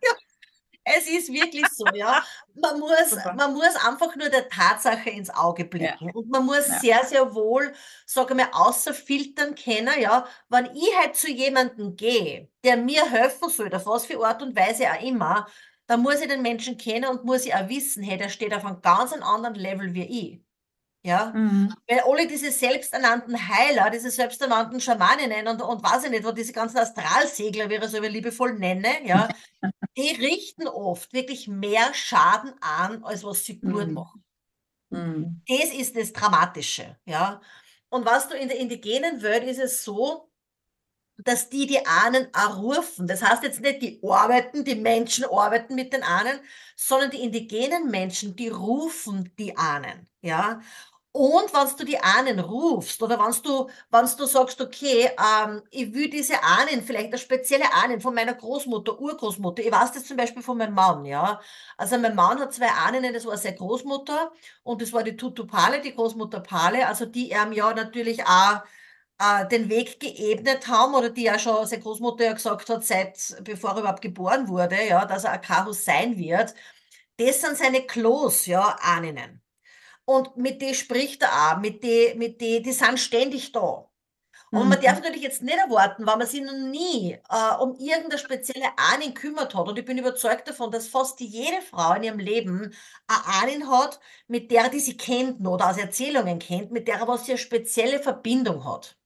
Es 0.85 1.09
ist 1.09 1.33
wirklich 1.33 1.67
so, 1.69 1.85
ja. 1.95 2.23
Man 2.55 2.79
muss, 2.79 3.17
man 3.35 3.53
muss 3.53 3.75
einfach 3.85 4.15
nur 4.15 4.29
der 4.29 4.49
Tatsache 4.49 5.11
ins 5.11 5.29
Auge 5.29 5.65
blicken. 5.65 6.07
Ja. 6.07 6.13
Und 6.13 6.31
man 6.31 6.47
muss 6.47 6.69
ja. 6.69 6.79
sehr, 6.79 7.05
sehr 7.05 7.35
wohl, 7.35 7.75
sage 8.07 8.37
mal, 8.37 8.47
außer 8.53 8.95
filtern 8.95 9.57
können, 9.57 10.01
ja. 10.01 10.25
Wenn 10.49 10.67
ich 10.67 10.97
halt 10.97 11.17
zu 11.17 11.29
jemandem 11.29 11.97
gehe, 11.97 12.49
der 12.63 12.77
mir 12.77 13.11
helfen 13.11 13.49
soll, 13.49 13.75
auf 13.75 13.87
was 13.87 14.07
für 14.07 14.25
Art 14.25 14.41
und 14.41 14.57
Weise 14.57 14.85
auch 14.89 15.03
immer, 15.03 15.49
dann 15.87 16.01
muss 16.01 16.21
ich 16.21 16.29
den 16.29 16.43
Menschen 16.43 16.77
kennen 16.77 17.11
und 17.11 17.25
muss 17.25 17.45
ich 17.45 17.55
auch 17.55 17.69
wissen, 17.69 18.03
hey, 18.03 18.17
der 18.17 18.29
steht 18.29 18.55
auf 18.55 18.65
einem 18.65 18.81
ganz 18.81 19.13
anderen 19.13 19.57
Level 19.57 19.95
wie 19.95 20.05
ich. 20.05 20.45
Ja, 21.07 21.33
mhm. 21.35 21.75
weil 21.87 22.01
alle 22.01 22.27
diese 22.27 22.51
selbsternannten 22.51 23.37
Heiler, 23.37 23.91
diese 23.91 24.11
selbsternannten 24.11 24.81
Schamaninnen 24.81 25.47
und, 25.49 25.61
und 25.61 25.85
weiß 25.85 26.05
ich 26.05 26.11
nicht, 26.11 26.25
wo 26.25 26.33
diese 26.33 26.55
ganzen 26.55 26.79
Astralsegler, 26.79 27.69
wie 27.69 27.75
ich 27.75 27.85
so 27.85 28.01
liebevoll 28.01 28.55
nenne, 28.55 28.89
ja, 29.05 29.29
die 29.97 30.11
richten 30.11 30.67
oft 30.67 31.13
wirklich 31.13 31.49
mehr 31.49 31.95
Schaden 31.95 32.53
an, 32.61 33.05
als 33.05 33.25
was 33.25 33.45
sie 33.45 33.61
gut 33.61 33.89
mhm. 33.89 33.95
machen. 33.95 34.25
Mhm. 34.91 35.43
Das 35.47 35.73
ist 35.73 35.97
das 35.97 36.13
Dramatische, 36.13 36.97
ja. 37.05 37.41
Und 37.89 38.05
was 38.05 38.29
du 38.29 38.37
in 38.37 38.49
der 38.49 38.59
indigenen 38.59 39.23
Welt 39.23 39.45
ist 39.45 39.61
es 39.61 39.85
so, 39.85 40.31
dass 41.17 41.49
die 41.49 41.67
die 41.67 41.87
Ahnen 41.87 42.27
errufen. 42.35 43.07
Das 43.07 43.23
heißt 43.23 43.45
jetzt 43.45 43.61
nicht, 43.61 43.83
die 43.83 44.01
arbeiten, 44.03 44.65
die 44.65 44.75
Menschen 44.75 45.25
arbeiten 45.25 45.77
mit 45.77 45.93
den 45.93 46.03
Ahnen, 46.03 46.41
sondern 46.77 47.11
die 47.11 47.23
indigenen 47.23 47.89
Menschen, 47.91 48.35
die 48.35 48.49
rufen 48.49 49.33
die 49.39 49.57
Ahnen, 49.57 50.09
ja. 50.23 50.61
Und 51.17 51.53
wenn 51.55 51.77
du 51.77 51.85
die 51.85 51.99
Ahnen 52.01 52.41
rufst 52.41 53.01
oder 53.01 53.17
wenn 53.21 53.33
du, 53.45 53.69
wenn 53.93 54.07
du 54.19 54.27
sagst, 54.27 54.61
okay, 54.61 55.11
ähm, 55.17 55.63
ich 55.71 55.95
will 55.95 56.11
diese 56.11 56.43
Ahnen, 56.43 56.83
vielleicht 56.83 57.07
eine 57.09 57.19
spezielle 57.19 57.73
Ahnen 57.73 58.01
von 58.01 58.15
meiner 58.15 58.35
Großmutter, 58.35 58.99
Urgroßmutter, 58.99 59.63
ich 59.63 59.71
weiß 59.71 59.93
das 59.93 60.07
zum 60.07 60.17
Beispiel 60.17 60.43
von 60.43 60.59
meinem 60.59 60.75
Mann, 60.75 61.05
ja. 61.05 61.41
Also 61.77 61.99
mein 61.99 62.17
Mann 62.17 62.41
hat 62.41 62.53
zwei 62.53 62.67
Ahnen, 62.69 63.13
das 63.15 63.27
war 63.27 63.39
seine 63.39 63.55
Großmutter 63.57 64.33
und 64.65 64.83
das 64.83 64.93
war 64.93 65.05
die 65.05 65.17
Tutu 65.17 65.47
Pale, 65.47 65.81
die 65.81 65.95
Großmutter 65.95 66.41
Pale, 66.41 66.85
also 66.89 67.07
die 67.07 67.31
ihm 67.31 67.53
ja 67.53 67.73
natürlich 67.73 68.25
auch 68.27 68.63
äh, 69.21 69.47
den 69.49 69.69
Weg 69.69 70.01
geebnet 70.01 70.67
haben 70.69 70.95
oder 70.95 71.11
die 71.11 71.25
ja 71.25 71.39
schon 71.39 71.65
seine 71.67 71.83
Großmutter 71.83 72.25
ja 72.25 72.33
gesagt 72.33 72.69
hat, 72.71 72.85
seit 72.85 73.37
bevor 73.45 73.71
er 73.73 73.81
überhaupt 73.81 74.03
geboren 74.03 74.49
wurde, 74.49 74.77
ja, 74.89 75.05
dass 75.05 75.25
er 75.25 75.33
ein 75.33 75.43
Karus 75.43 75.85
sein 75.85 76.17
wird. 76.19 76.55
Das 77.19 77.41
sind 77.43 77.57
seine 77.59 77.83
Klos, 77.87 78.47
ja, 78.47 78.77
Ahnen. 78.83 79.44
Und 80.07 80.37
mit 80.37 80.61
denen 80.61 80.75
spricht 80.75 81.23
er 81.23 81.53
auch, 81.53 81.61
mit 81.61 81.83
denen, 81.83 82.19
mit 82.19 82.41
denen, 82.41 82.63
die 82.63 82.73
sind 82.73 83.01
ständig 83.01 83.53
da. 83.53 83.89
Und 84.55 84.69
man 84.69 84.81
darf 84.81 84.99
mhm. 84.99 85.03
natürlich 85.03 85.23
jetzt 85.23 85.43
nicht 85.43 85.59
erwarten, 85.59 86.07
weil 86.07 86.17
man 86.17 86.29
sich 86.29 86.41
noch 86.41 86.53
nie 86.53 87.19
äh, 87.29 87.55
um 87.59 87.75
irgendeine 87.75 88.19
spezielle 88.19 88.67
Ahnen 88.77 89.13
kümmert 89.13 89.53
hat. 89.53 89.67
Und 89.67 89.77
ich 89.77 89.85
bin 89.85 89.99
überzeugt 89.99 90.47
davon, 90.47 90.71
dass 90.71 90.87
fast 90.87 91.19
jede 91.19 91.61
Frau 91.61 91.95
in 91.95 92.05
ihrem 92.05 92.21
Leben 92.21 92.73
eine 93.09 93.27
Ahnen 93.27 93.69
hat, 93.69 93.99
mit 94.29 94.53
der 94.53 94.69
die 94.69 94.79
sie 94.79 94.97
kennt 94.97 95.45
oder 95.45 95.71
aus 95.71 95.77
Erzählungen 95.77 96.39
kennt, 96.39 96.71
mit 96.71 96.87
der 96.87 97.07
was 97.09 97.27
sie 97.27 97.33
eine 97.33 97.39
spezielle 97.39 97.99
Verbindung 97.99 98.65
hat. 98.65 98.97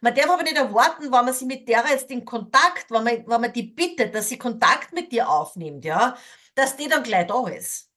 Man 0.00 0.14
darf 0.14 0.28
aber 0.28 0.42
nicht 0.42 0.56
erwarten, 0.56 1.04
wenn 1.04 1.10
man 1.10 1.34
sie 1.34 1.44
mit 1.44 1.68
der 1.68 1.84
jetzt 1.88 2.10
in 2.10 2.24
Kontakt, 2.24 2.90
wenn 2.90 3.04
man, 3.04 3.24
wenn 3.28 3.40
man 3.40 3.52
die 3.52 3.62
bittet, 3.64 4.12
dass 4.12 4.28
sie 4.28 4.38
Kontakt 4.38 4.92
mit 4.92 5.12
dir 5.12 5.28
aufnimmt, 5.28 5.84
ja, 5.84 6.16
dass 6.56 6.76
die 6.76 6.88
dann 6.88 7.04
gleich 7.04 7.28
da 7.28 7.46
ist. 7.46 7.89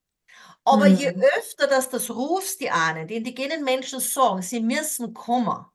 Aber 0.65 0.89
mhm. 0.89 0.95
je 0.95 1.09
öfter 1.37 1.67
dass 1.67 1.89
das 1.89 2.09
rufst, 2.09 2.61
die 2.61 2.71
Ahnen, 2.71 3.07
die 3.07 3.15
indigenen 3.15 3.63
Menschen 3.63 3.99
sagen, 3.99 4.41
sie 4.41 4.61
müssen 4.61 5.13
kommen. 5.13 5.65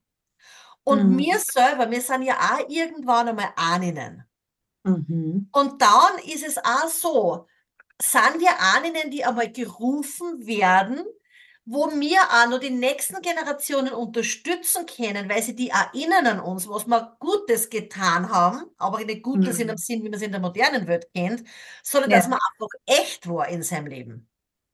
Und 0.84 1.10
mhm. 1.10 1.18
wir 1.18 1.38
selber, 1.38 1.90
wir 1.90 2.00
sind 2.00 2.22
ja 2.22 2.36
auch 2.36 2.68
irgendwann 2.68 3.28
einmal 3.28 3.52
Ahnen. 3.56 4.24
Mhm. 4.84 5.48
Und 5.52 5.82
dann 5.82 6.18
ist 6.24 6.46
es 6.46 6.56
auch 6.58 6.88
so, 6.88 7.46
sind 8.00 8.40
wir 8.40 8.58
Ahnen, 8.58 9.10
die 9.10 9.24
einmal 9.24 9.52
gerufen 9.52 10.46
werden, 10.46 11.04
wo 11.66 11.90
wir 11.90 12.20
auch 12.22 12.48
noch 12.48 12.60
die 12.60 12.70
nächsten 12.70 13.20
Generationen 13.20 13.92
unterstützen 13.92 14.86
können, 14.86 15.28
weil 15.28 15.42
sie 15.42 15.54
die 15.54 15.68
erinnern 15.68 16.26
an 16.26 16.40
uns, 16.40 16.66
was 16.66 16.86
wir 16.86 17.16
Gutes 17.18 17.68
getan 17.68 18.30
haben, 18.30 18.62
aber 18.78 19.04
nicht 19.04 19.22
Gutes 19.22 19.56
mhm. 19.56 19.62
in 19.62 19.68
dem 19.68 19.76
Sinn, 19.76 20.02
wie 20.02 20.08
man 20.08 20.14
es 20.14 20.22
in 20.22 20.30
der 20.30 20.40
modernen 20.40 20.86
Welt 20.86 21.08
kennt, 21.14 21.44
sondern 21.82 22.10
ja. 22.10 22.16
dass 22.16 22.28
man 22.28 22.38
einfach 22.52 22.68
echt 22.86 23.28
war 23.28 23.48
in 23.48 23.62
seinem 23.62 23.88
Leben. 23.88 24.27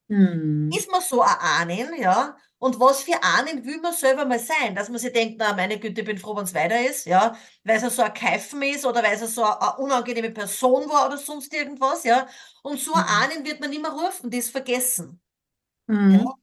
Mhm. 0.09 0.71
Ist 0.77 0.91
man 0.91 1.01
so 1.01 1.23
ein 1.23 1.37
Ahnen, 1.41 2.01
ja? 2.01 2.37
Und 2.59 2.81
was 2.81 3.03
für 3.03 3.23
Ahnen 3.23 3.65
will 3.65 3.79
man 3.81 3.93
selber 3.93 4.25
mal 4.25 4.39
sein? 4.39 4.75
Dass 4.75 4.89
man 4.89 4.99
sich 4.99 5.13
denkt, 5.13 5.37
na, 5.39 5.53
meine 5.55 5.79
Güte, 5.79 6.01
ich 6.01 6.07
bin 6.07 6.19
froh, 6.19 6.37
wenn 6.37 6.45
es 6.45 6.55
weiter 6.55 6.81
ist, 6.81 7.07
ja? 7.07 7.37
Weil 7.63 7.83
es 7.83 7.97
so 7.97 8.03
ein 8.03 8.15
Keifen 8.15 8.63
ist 8.63 8.87
oder 8.87 9.03
weil 9.03 9.15
es 9.15 9.35
so 9.35 9.45
eine 9.45 9.77
unangenehme 9.77 10.31
Person 10.31 10.89
war 10.89 11.07
oder 11.07 11.19
sonst 11.19 11.53
irgendwas, 11.53 12.05
ja? 12.05 12.27
Und 12.63 12.81
so 12.81 12.93
ein 12.95 13.03
mhm. 13.03 13.09
Ahnen 13.09 13.45
wird 13.45 13.61
man 13.61 13.71
nicht 13.71 13.83
mehr 13.83 13.91
rufen, 13.91 14.31
das 14.31 14.47
ist 14.47 14.51
vergessen. 14.51 15.21
Mhm. 15.87 16.15
Ja? 16.15 16.35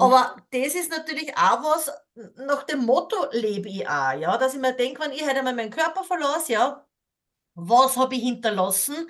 Aber 0.00 0.36
das 0.50 0.74
ist 0.74 0.90
natürlich 0.90 1.36
auch 1.36 1.62
was, 1.62 1.92
nach 2.36 2.64
dem 2.64 2.84
Motto 2.84 3.16
lebe 3.32 3.68
ich 3.68 3.88
auch, 3.88 4.12
ja? 4.12 4.36
Dass 4.38 4.54
ich 4.54 4.60
mir 4.60 4.72
denke, 4.72 5.02
wenn 5.02 5.12
ich 5.12 5.24
heute 5.24 5.42
mal 5.42 5.54
meinen 5.54 5.70
Körper 5.70 6.04
verlasse, 6.04 6.52
ja? 6.52 6.86
Was 7.54 7.96
habe 7.96 8.16
ich 8.16 8.22
hinterlassen? 8.22 9.08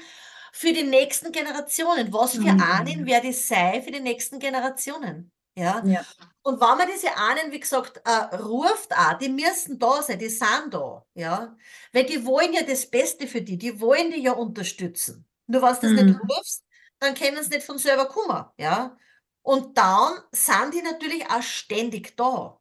Für 0.55 0.73
die 0.73 0.85
nächsten 0.85 1.33
Generationen. 1.33 2.13
Was 2.13 2.35
für 2.35 2.53
mhm. 2.53 2.63
Ahnen 2.63 3.07
werde 3.07 3.29
ich 3.29 3.45
sein 3.45 3.83
für 3.83 3.91
die 3.91 4.01
nächsten 4.01 4.39
Generationen? 4.39 5.33
Ja. 5.57 5.83
ja. 5.85 6.05
Und 6.43 6.61
wenn 6.61 6.79
man 6.79 6.89
diese 6.93 7.17
Ahnen, 7.17 7.51
wie 7.51 7.59
gesagt, 7.59 8.01
äh, 8.05 8.37
ruft 8.37 8.93
auch, 8.93 9.19
die 9.19 9.29
müssen 9.29 9.81
da 9.81 10.01
sein, 10.01 10.21
die 10.21 10.29
sind 10.29 10.73
da, 10.73 11.05
ja. 11.15 11.57
Weil 11.93 12.05
die 12.05 12.25
wollen 12.25 12.53
ja 12.53 12.63
das 12.63 12.89
Beste 12.89 13.27
für 13.27 13.43
die, 13.43 13.59
die 13.59 13.81
wollen 13.81 14.13
die 14.13 14.23
ja 14.23 14.33
unterstützen. 14.33 15.27
Nur 15.49 15.63
wenn 15.63 15.75
du 15.75 15.81
das 15.81 16.05
mhm. 16.05 16.07
nicht 16.11 16.21
rufst, 16.31 16.65
dann 17.01 17.15
können 17.15 17.43
sie 17.43 17.51
nicht 17.51 17.67
von 17.67 17.79
selber 17.79 18.07
kommen, 18.07 18.45
ja. 18.57 18.97
Und 19.43 19.77
dann 19.77 20.21
sind 20.31 20.73
die 20.73 20.83
natürlich 20.83 21.29
auch 21.29 21.43
ständig 21.43 22.17
da. 22.17 22.61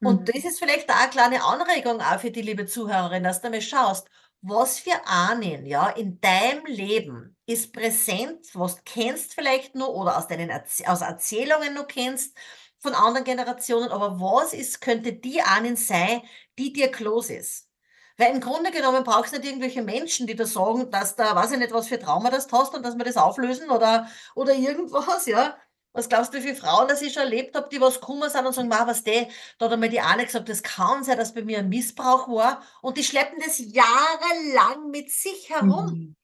Und 0.00 0.22
mhm. 0.22 0.24
das 0.24 0.44
ist 0.44 0.58
vielleicht 0.58 0.90
auch 0.90 0.96
eine 0.96 1.10
kleine 1.10 1.44
Anregung 1.44 2.00
auch 2.00 2.18
für 2.18 2.30
die 2.30 2.42
liebe 2.42 2.64
Zuhörerin, 2.64 3.24
dass 3.24 3.42
du 3.42 3.50
mal 3.50 3.60
schaust, 3.60 4.08
was 4.46 4.78
für 4.78 5.06
Ahnen, 5.06 5.66
ja, 5.66 5.88
in 5.90 6.20
deinem 6.20 6.66
Leben 6.66 7.36
ist 7.46 7.72
präsent, 7.72 8.46
was 8.54 8.76
du 8.76 8.82
kennst 8.84 9.34
vielleicht 9.34 9.74
nur 9.74 9.94
oder 9.94 10.18
aus 10.18 10.28
deinen 10.28 10.50
Erz 10.50 10.82
aus 10.86 11.00
Erzählungen 11.00 11.74
noch 11.74 11.88
kennst 11.88 12.36
von 12.78 12.94
anderen 12.94 13.24
Generationen, 13.24 13.90
aber 13.90 14.20
was 14.20 14.52
ist, 14.52 14.80
könnte 14.80 15.14
die 15.14 15.40
Ahnen 15.40 15.76
sein, 15.76 16.22
die 16.58 16.72
dir 16.72 16.90
close 16.90 17.34
ist? 17.34 17.68
Weil 18.16 18.32
im 18.34 18.40
Grunde 18.40 18.70
genommen 18.70 19.02
brauchst 19.02 19.32
du 19.32 19.38
nicht 19.38 19.48
irgendwelche 19.48 19.82
Menschen, 19.82 20.26
die 20.26 20.36
da 20.36 20.46
sagen, 20.46 20.90
dass 20.90 21.16
da, 21.16 21.34
weiß 21.34 21.52
ich 21.52 21.58
nicht, 21.58 21.72
was 21.72 21.88
für 21.88 21.98
Trauma 21.98 22.30
das 22.30 22.46
hast 22.52 22.74
und 22.74 22.84
dass 22.84 22.96
wir 22.96 23.04
das 23.04 23.16
auflösen 23.16 23.70
oder, 23.70 24.08
oder 24.34 24.54
irgendwas, 24.54 25.26
ja. 25.26 25.56
Was 25.96 26.08
glaubst 26.08 26.34
du, 26.34 26.38
wie 26.38 26.42
viele 26.42 26.56
Frauen, 26.56 26.88
dass 26.88 27.02
ich 27.02 27.12
schon 27.12 27.22
erlebt 27.22 27.54
habe, 27.54 27.68
die 27.70 27.80
was 27.80 28.00
gekommen 28.00 28.28
sind 28.28 28.44
und 28.44 28.52
sagen, 28.52 28.68
ma, 28.68 28.84
was 28.84 29.04
der, 29.04 29.28
da 29.58 29.66
hat 29.66 29.72
einmal 29.72 29.88
die 29.88 30.00
eine 30.00 30.26
gesagt, 30.26 30.48
das 30.48 30.64
kann 30.64 31.04
sein, 31.04 31.16
dass 31.16 31.32
bei 31.32 31.42
mir 31.42 31.60
ein 31.60 31.68
Missbrauch 31.68 32.26
war. 32.28 32.62
Und 32.82 32.98
die 32.98 33.04
schleppen 33.04 33.38
das 33.38 33.60
jahrelang 33.60 34.90
mit 34.90 35.12
sich 35.12 35.48
herum. 35.50 35.86
Mhm. 35.86 36.16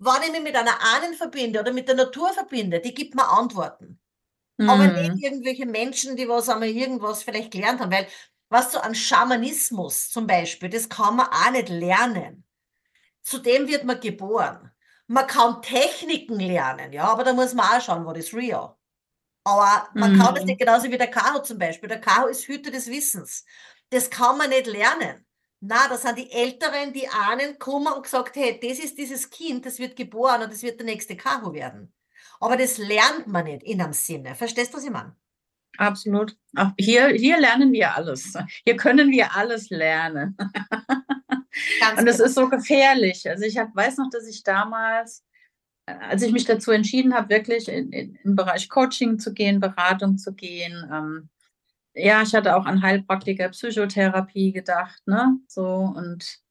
Wenn 0.00 0.22
ich 0.24 0.32
mich 0.32 0.42
mit 0.42 0.56
einer 0.56 0.82
Ahnen 0.82 1.14
verbinde 1.14 1.60
oder 1.60 1.72
mit 1.72 1.86
der 1.86 1.94
Natur 1.94 2.32
verbinde, 2.32 2.80
die 2.80 2.92
gibt 2.92 3.14
mir 3.14 3.28
Antworten. 3.28 4.00
Mhm. 4.56 4.68
Aber 4.68 4.86
nicht 4.88 5.22
irgendwelche 5.22 5.66
Menschen, 5.66 6.16
die 6.16 6.28
was 6.28 6.48
einmal 6.48 6.68
irgendwas 6.68 7.22
vielleicht 7.22 7.52
gelernt 7.52 7.80
haben. 7.80 7.92
Weil, 7.92 8.08
was 8.48 8.72
so 8.72 8.80
an 8.80 8.96
Schamanismus 8.96 10.10
zum 10.10 10.26
Beispiel, 10.26 10.68
das 10.68 10.88
kann 10.88 11.16
man 11.16 11.28
auch 11.28 11.50
nicht 11.52 11.68
lernen. 11.68 12.44
Zudem 13.22 13.68
wird 13.68 13.84
man 13.84 14.00
geboren. 14.00 14.72
Man 15.06 15.26
kann 15.28 15.62
Techniken 15.62 16.40
lernen, 16.40 16.92
ja, 16.92 17.04
aber 17.04 17.22
da 17.22 17.32
muss 17.32 17.54
man 17.54 17.66
auch 17.66 17.80
schauen, 17.80 18.04
was 18.06 18.18
ist 18.18 18.34
real. 18.34 18.76
Aber 19.44 19.88
man 19.94 20.14
mhm. 20.14 20.18
kann 20.18 20.34
das 20.34 20.44
nicht 20.44 20.58
genauso 20.58 20.90
wie 20.90 20.98
der 20.98 21.10
Karo 21.10 21.42
zum 21.42 21.58
Beispiel. 21.58 21.88
Der 21.88 22.00
Karo 22.00 22.28
ist 22.28 22.46
Hüter 22.48 22.70
des 22.70 22.88
Wissens. 22.88 23.44
Das 23.90 24.08
kann 24.08 24.38
man 24.38 24.48
nicht 24.48 24.66
lernen. 24.66 25.26
Na, 25.60 25.88
da 25.88 25.96
sind 25.96 26.18
die 26.18 26.30
Älteren, 26.30 26.92
die 26.92 27.08
Ahnen 27.08 27.52
gekommen 27.52 27.92
und 27.92 28.02
gesagt, 28.02 28.36
hey, 28.36 28.58
das 28.60 28.78
ist 28.78 28.98
dieses 28.98 29.30
Kind, 29.30 29.64
das 29.64 29.78
wird 29.78 29.96
geboren 29.96 30.42
und 30.42 30.52
das 30.52 30.62
wird 30.62 30.78
der 30.78 30.86
nächste 30.86 31.16
Karo 31.16 31.54
werden. 31.54 31.92
Aber 32.40 32.56
das 32.56 32.76
lernt 32.78 33.26
man 33.26 33.44
nicht 33.44 33.62
in 33.62 33.80
einem 33.80 33.92
Sinne. 33.92 34.34
Verstehst 34.34 34.72
du, 34.72 34.78
was 34.78 34.84
ich 34.84 34.90
meine? 34.90 35.16
Absolut. 35.78 36.36
Auch 36.56 36.70
hier, 36.78 37.08
hier 37.08 37.38
lernen 37.38 37.72
wir 37.72 37.94
alles. 37.94 38.34
Hier 38.64 38.76
können 38.76 39.10
wir 39.10 39.34
alles 39.34 39.70
lernen. 39.70 40.36
und 40.38 42.08
es 42.08 42.16
genau. 42.16 42.24
ist 42.26 42.34
so 42.34 42.48
gefährlich. 42.48 43.28
Also 43.28 43.44
ich 43.44 43.58
hab, 43.58 43.74
weiß 43.74 43.96
noch, 43.98 44.10
dass 44.10 44.26
ich 44.26 44.42
damals 44.42 45.24
als 45.86 46.22
ich 46.22 46.32
mich 46.32 46.44
dazu 46.44 46.70
entschieden 46.70 47.14
habe, 47.14 47.28
wirklich 47.28 47.68
in, 47.68 47.92
in, 47.92 48.14
in 48.14 48.22
den 48.24 48.36
Bereich 48.36 48.68
Coaching 48.68 49.18
zu 49.18 49.32
gehen, 49.32 49.60
Beratung 49.60 50.18
zu 50.18 50.32
gehen, 50.34 50.88
ähm, 50.92 51.28
ja, 51.94 52.22
ich 52.22 52.34
hatte 52.34 52.56
auch 52.56 52.66
an 52.66 52.82
Heilpraktiker, 52.82 53.50
Psychotherapie 53.50 54.52
gedacht, 54.52 55.06
ne, 55.06 55.38
so 55.46 55.64
und 55.64 56.42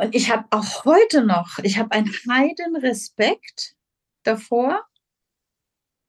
und 0.00 0.14
ich 0.14 0.30
habe 0.30 0.46
auch 0.48 0.86
heute 0.86 1.26
noch, 1.26 1.58
ich 1.58 1.78
habe 1.78 1.92
einen 1.92 2.10
heiden 2.26 2.74
Respekt 2.76 3.76
davor, 4.22 4.82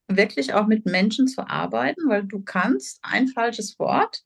wirklich 0.07 0.53
auch 0.53 0.65
mit 0.65 0.85
Menschen 0.85 1.27
zu 1.27 1.45
arbeiten, 1.45 2.07
weil 2.07 2.23
du 2.23 2.41
kannst 2.41 2.99
ein 3.01 3.27
falsches 3.27 3.77
Wort, 3.79 4.23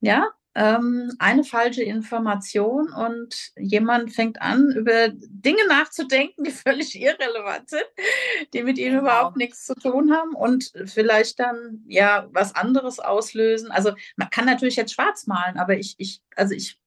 ja, 0.00 0.30
ähm, 0.58 1.14
eine 1.20 1.44
falsche 1.44 1.84
Information 1.84 2.92
und 2.92 3.52
jemand 3.56 4.12
fängt 4.12 4.42
an, 4.42 4.72
über 4.72 5.08
Dinge 5.08 5.64
nachzudenken, 5.68 6.42
die 6.44 6.50
völlig 6.50 7.00
irrelevant 7.00 7.70
sind, 7.70 7.86
die 8.52 8.64
mit 8.64 8.76
ihm 8.76 8.90
genau. 8.90 9.02
überhaupt 9.02 9.36
nichts 9.36 9.66
zu 9.66 9.74
tun 9.74 10.12
haben 10.12 10.34
und 10.34 10.72
vielleicht 10.86 11.38
dann 11.38 11.84
ja 11.86 12.26
was 12.32 12.56
anderes 12.56 12.98
auslösen. 12.98 13.70
Also 13.70 13.92
man 14.16 14.30
kann 14.30 14.46
natürlich 14.46 14.74
jetzt 14.74 14.94
schwarz 14.94 15.28
malen, 15.28 15.58
aber 15.58 15.78
ich, 15.78 15.94
ich, 15.98 16.22
also 16.34 16.54
ich, 16.54 16.80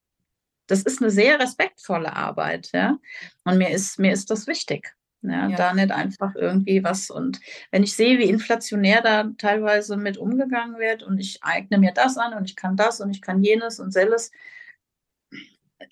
das 0.67 0.83
ist 0.83 1.01
eine 1.01 1.09
sehr 1.09 1.39
respektvolle 1.39 2.13
Arbeit, 2.13 2.71
ja. 2.73 2.97
Und 3.45 3.57
mir 3.57 3.69
ist, 3.69 3.99
mir 3.99 4.11
ist 4.11 4.29
das 4.31 4.47
wichtig. 4.47 4.93
Ja, 5.23 5.47
ja, 5.49 5.55
Da 5.55 5.73
nicht 5.73 5.91
einfach 5.91 6.35
irgendwie 6.35 6.83
was. 6.83 7.09
Und 7.11 7.39
wenn 7.69 7.83
ich 7.83 7.95
sehe, 7.95 8.17
wie 8.17 8.29
inflationär 8.29 9.01
da 9.01 9.31
teilweise 9.37 9.97
mit 9.97 10.17
umgegangen 10.17 10.79
wird 10.79 11.03
und 11.03 11.19
ich 11.19 11.43
eigne 11.43 11.77
mir 11.77 11.91
das 11.93 12.17
an 12.17 12.33
und 12.33 12.45
ich 12.45 12.55
kann 12.55 12.75
das 12.75 13.01
und 13.01 13.11
ich 13.11 13.21
kann 13.21 13.43
jenes 13.43 13.79
und 13.79 13.91
selles, 13.91 14.31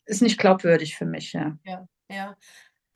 ist 0.06 0.22
nicht 0.22 0.40
glaubwürdig 0.40 0.96
für 0.98 1.06
mich. 1.06 1.34
Ja, 1.34 1.58
ja. 1.64 1.88
ja. 2.10 2.36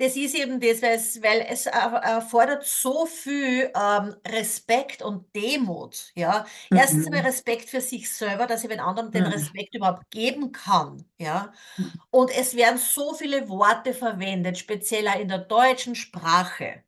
Das 0.04 0.18
ist 0.18 0.36
eben 0.36 0.60
das, 0.60 0.82
weil 0.82 1.46
es 1.50 1.66
erfordert 1.66 2.66
so 2.66 3.06
viel 3.06 3.72
ähm, 3.74 4.14
Respekt 4.28 5.02
und 5.02 5.34
Demut. 5.34 6.12
Ja? 6.14 6.46
Erstens 6.70 7.06
mhm. 7.06 7.14
einmal 7.14 7.32
Respekt 7.32 7.70
für 7.70 7.80
sich 7.80 8.12
selber, 8.12 8.46
dass 8.46 8.64
ich 8.64 8.70
den 8.70 8.82
anderen 8.82 9.12
den. 9.12 9.24
Respekt 9.24 9.74
überhaupt 9.74 10.12
geben 10.12 10.52
kann. 10.52 11.06
Ja? 11.18 11.54
Mhm. 11.78 11.94
Und 12.12 12.38
es 12.38 12.54
werden 12.54 12.78
so 12.80 13.14
viele 13.14 13.48
Worte 13.48 13.94
verwendet, 13.94 14.58
speziell 14.58 15.08
auch 15.08 15.20
in 15.20 15.30
der 15.30 15.38
deutschen 15.38 15.96
Sprache. 15.96 16.84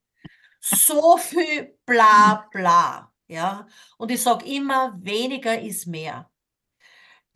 So 0.60 1.16
viel 1.16 1.78
bla 1.86 2.50
bla. 2.52 3.14
Ja, 3.28 3.68
und 3.98 4.12
ich 4.12 4.22
sage 4.22 4.46
immer, 4.46 4.94
weniger 5.02 5.60
ist 5.60 5.88
mehr. 5.88 6.30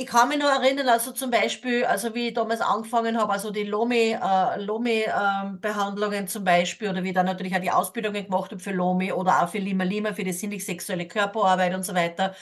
Ich 0.02 0.06
kann 0.08 0.30
mich 0.30 0.38
noch 0.38 0.48
erinnern, 0.50 0.88
also 0.88 1.12
zum 1.12 1.30
Beispiel, 1.30 1.84
also 1.84 2.16
wie 2.16 2.30
ich 2.30 2.34
damals 2.34 2.62
angefangen 2.62 3.18
habe, 3.18 3.34
also 3.34 3.52
die 3.52 3.64
Lomi, 3.64 4.14
äh, 4.14 4.58
Lomi-Behandlungen 4.62 6.26
zum 6.30 6.46
Beispiel, 6.46 6.90
oder 6.90 7.04
wie 7.04 7.10
ich 7.10 7.14
dann 7.16 7.26
natürlich 7.26 7.54
auch 7.54 7.60
die 7.60 7.70
Ausbildungen 7.72 8.24
gemacht 8.24 8.50
habe 8.52 8.62
für 8.64 8.72
Lomi 8.72 9.12
oder 9.12 9.44
auch 9.44 9.50
für 9.50 9.58
Lima 9.58 9.84
Lima, 9.84 10.14
für 10.14 10.24
die 10.24 10.32
sinnlich-sexuelle 10.32 11.06
Körperarbeit 11.06 11.74
und 11.76 11.84
so 11.84 11.94
weiter. 11.96 12.34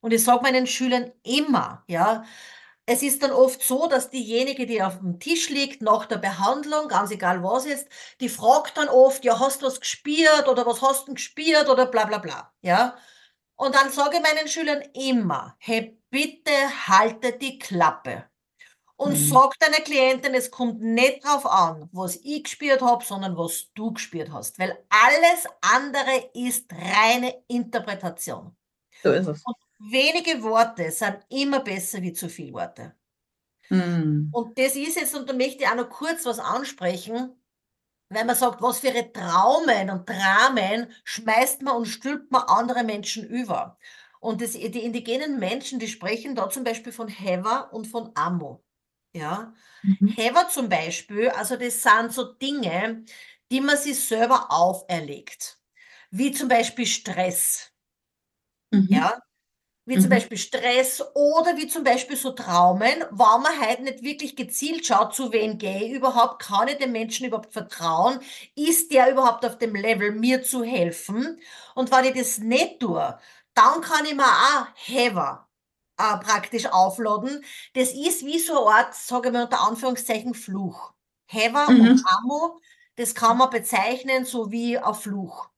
Und 0.00 0.12
ich 0.12 0.22
sage 0.22 0.42
meinen 0.42 0.66
Schülern 0.66 1.10
immer, 1.22 1.84
ja, 1.88 2.24
es 2.86 3.02
ist 3.02 3.22
dann 3.22 3.32
oft 3.32 3.62
so, 3.62 3.88
dass 3.88 4.10
diejenige, 4.10 4.66
die 4.66 4.82
auf 4.82 4.98
dem 4.98 5.18
Tisch 5.18 5.48
liegt, 5.48 5.80
nach 5.82 6.04
der 6.06 6.18
Behandlung, 6.18 6.88
ganz 6.88 7.10
egal 7.10 7.42
was 7.42 7.64
ist, 7.66 7.88
die 8.20 8.28
fragt 8.28 8.76
dann 8.76 8.88
oft, 8.88 9.24
ja, 9.24 9.40
hast 9.40 9.62
du 9.62 9.66
was 9.66 9.80
gespielt 9.80 10.48
oder 10.48 10.66
was 10.66 10.82
hast 10.82 11.08
du 11.08 11.14
gespielt 11.14 11.68
oder 11.70 11.86
bla 11.86 12.04
bla 12.04 12.18
bla, 12.18 12.52
ja. 12.60 12.94
Und 13.56 13.74
dann 13.74 13.90
sage 13.92 14.16
ich 14.18 14.22
meinen 14.22 14.48
Schülern 14.48 14.82
immer, 14.94 15.56
hey, 15.58 15.95
bitte 16.10 16.50
haltet 16.88 17.42
die 17.42 17.58
Klappe. 17.58 18.24
Und 18.96 19.12
Mhm. 19.12 19.16
sag 19.16 19.58
deiner 19.60 19.78
Klientin, 19.84 20.34
es 20.34 20.50
kommt 20.50 20.80
nicht 20.82 21.24
drauf 21.24 21.46
an, 21.46 21.88
was 21.92 22.16
ich 22.22 22.44
gespielt 22.44 22.82
habe, 22.82 23.04
sondern 23.04 23.36
was 23.36 23.72
du 23.74 23.92
gespielt 23.92 24.32
hast. 24.32 24.58
Weil 24.58 24.78
alles 24.90 25.46
andere 25.62 26.30
ist 26.34 26.72
reine 26.72 27.34
Interpretation. 27.48 28.56
So 29.02 29.12
ist 29.12 29.26
es. 29.26 29.42
Und 29.44 29.56
wenige 29.78 30.42
Worte 30.42 30.90
sind 30.90 31.18
immer 31.30 31.60
besser 31.60 32.02
wie 32.02 32.12
zu 32.12 32.28
viele 32.28 32.54
Worte. 32.54 32.96
Mhm. 33.70 34.34
Und 34.34 34.58
das 34.58 34.76
ist 34.76 34.96
jetzt, 34.96 35.14
und 35.14 35.28
da 35.28 35.32
möchte 35.32 35.64
ich 35.64 35.68
auch 35.68 35.74
noch 35.74 35.88
kurz 35.90 36.24
was 36.26 36.38
ansprechen, 36.38 37.40
weil 38.10 38.24
man 38.24 38.36
sagt, 38.36 38.62
was 38.62 38.80
für 38.80 38.88
ihre 38.88 39.12
Traumen 39.12 39.90
und 39.90 40.08
Dramen 40.08 40.92
schmeißt 41.04 41.62
man 41.62 41.76
und 41.78 41.86
stülpt 41.86 42.32
man 42.32 42.42
andere 42.44 42.84
Menschen 42.84 43.26
über. 43.28 43.78
Und 44.20 44.40
das, 44.42 44.52
die 44.52 44.82
indigenen 44.84 45.38
Menschen, 45.38 45.78
die 45.78 45.88
sprechen 45.88 46.34
da 46.34 46.48
zum 46.50 46.64
Beispiel 46.64 46.92
von 46.92 47.08
Heva 47.08 47.60
und 47.72 47.86
von 47.86 48.10
Amo. 48.14 48.64
Ja, 49.14 49.54
Mhm. 49.84 50.16
Heva 50.16 50.48
zum 50.48 50.68
Beispiel, 50.68 51.30
also 51.30 51.56
das 51.56 51.82
sind 51.82 52.12
so 52.12 52.32
Dinge, 52.34 53.04
die 53.52 53.60
man 53.60 53.76
sich 53.78 53.98
selber 54.04 54.52
auferlegt. 54.52 55.60
Wie 56.10 56.32
zum 56.32 56.48
Beispiel 56.48 56.86
Stress. 56.86 57.72
Mhm. 58.72 58.86
Ja, 58.88 59.18
wie 59.86 59.98
zum 59.98 60.10
Mhm. 60.10 60.10
Beispiel 60.10 60.38
Stress 60.38 61.02
oder 61.14 61.56
wie 61.56 61.68
zum 61.68 61.84
Beispiel 61.84 62.16
so 62.16 62.32
Traumen, 62.32 62.82
wenn 63.10 63.42
man 63.42 63.60
halt 63.60 63.80
nicht 63.82 64.02
wirklich 64.04 64.36
gezielt 64.36 64.86
schaut, 64.86 65.14
zu 65.14 65.32
wem 65.32 65.58
gehe 65.58 65.84
ich 65.86 65.92
überhaupt, 65.92 66.42
kann 66.42 66.68
ich 66.68 66.78
dem 66.78 66.92
Menschen 66.92 67.26
überhaupt 67.26 67.52
vertrauen, 67.52 68.20
ist 68.56 68.92
der 68.92 69.12
überhaupt 69.12 69.44
auf 69.46 69.58
dem 69.58 69.74
Level, 69.76 70.12
mir 70.12 70.42
zu 70.44 70.64
helfen? 70.64 71.40
Und 71.74 71.90
wenn 71.92 72.06
ich 72.06 72.14
das 72.14 72.38
nicht 72.38 72.80
tue, 72.80 73.18
dann 73.56 73.82
kann 73.82 74.06
ich 74.06 74.14
mir 74.16 74.24
auch 74.26 74.66
Hever 74.76 75.48
äh, 75.98 76.18
praktisch 76.18 76.66
aufladen. 76.66 77.44
Das 77.74 77.92
ist 77.92 78.24
wie 78.26 78.38
so 78.40 78.66
eine 78.68 78.76
Art, 78.78 78.94
sage 78.94 79.28
ich 79.28 79.34
mal 79.34 79.44
unter 79.44 79.62
Anführungszeichen, 79.62 80.34
Fluch. 80.34 80.94
Hever 81.26 81.68
Mhm. 81.68 81.80
und 81.80 82.02
Amo, 82.06 82.60
das 82.96 83.14
kann 83.14 83.38
man 83.38 83.50
bezeichnen 83.50 84.24
so 84.26 84.52
wie 84.52 84.78
ein 84.78 84.94
Fluch. 84.94 85.50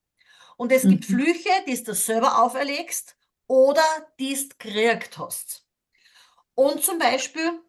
Und 0.57 0.71
es 0.71 0.87
gibt 0.87 1.05
Mhm. 1.09 1.15
Flüche, 1.15 1.49
die 1.67 1.83
du 1.83 1.93
selber 1.95 2.41
auferlegst 2.43 3.17
oder 3.47 3.83
die 4.19 4.35
du 4.35 4.49
gekriegt 4.59 5.17
hast. 5.19 5.65
Und 6.55 6.83
zum 6.83 6.99
Beispiel 6.99 7.61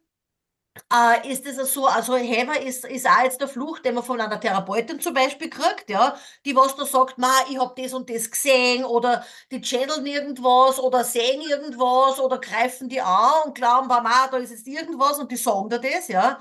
äh, 0.92 1.30
ist 1.32 1.46
es 1.46 1.74
so, 1.74 1.86
also 1.86 2.16
Hever 2.16 2.60
ist, 2.60 2.84
ist 2.84 3.06
auch 3.08 3.22
jetzt 3.24 3.40
der 3.40 3.48
Fluch, 3.48 3.78
den 3.80 3.94
man 3.94 4.04
von 4.04 4.20
einer 4.20 4.40
Therapeutin 4.40 5.00
zum 5.00 5.14
Beispiel 5.14 5.50
kriegt, 5.50 5.90
ja, 5.90 6.16
die 6.44 6.54
was 6.56 6.76
da 6.76 6.84
sagt, 6.86 7.18
ma, 7.18 7.32
ich 7.50 7.58
hab 7.58 7.76
das 7.76 7.92
und 7.92 8.08
das 8.10 8.30
gesehen 8.30 8.84
oder 8.84 9.24
die 9.50 9.60
channeln 9.60 10.06
irgendwas 10.06 10.78
oder 10.78 11.04
sehen 11.04 11.40
irgendwas 11.42 12.18
oder 12.20 12.38
greifen 12.38 12.88
die 12.88 13.00
an 13.00 13.32
und 13.46 13.54
glauben, 13.54 13.88
ma, 13.88 14.28
da 14.28 14.36
ist 14.38 14.50
jetzt 14.50 14.66
irgendwas 14.66 15.18
und 15.18 15.30
die 15.32 15.36
sagen 15.36 15.68
dir 15.70 15.80
das, 15.80 16.08
ja. 16.08 16.38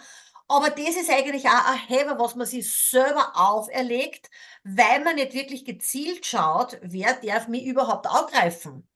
Aber 0.47 0.69
das 0.71 0.95
ist 0.95 1.09
eigentlich 1.11 1.45
auch 1.47 1.65
ein 1.67 1.77
Hever, 1.87 2.17
was 2.19 2.35
man 2.35 2.47
sich 2.47 2.73
selber 2.73 3.31
auferlegt, 3.35 4.29
weil 4.63 5.03
man 5.03 5.15
nicht 5.15 5.33
wirklich 5.33 5.63
gezielt 5.65 6.25
schaut, 6.25 6.77
wer 6.81 7.13
darf 7.21 7.47
mich 7.47 7.65
überhaupt 7.65 8.07
angreifen? 8.07 8.87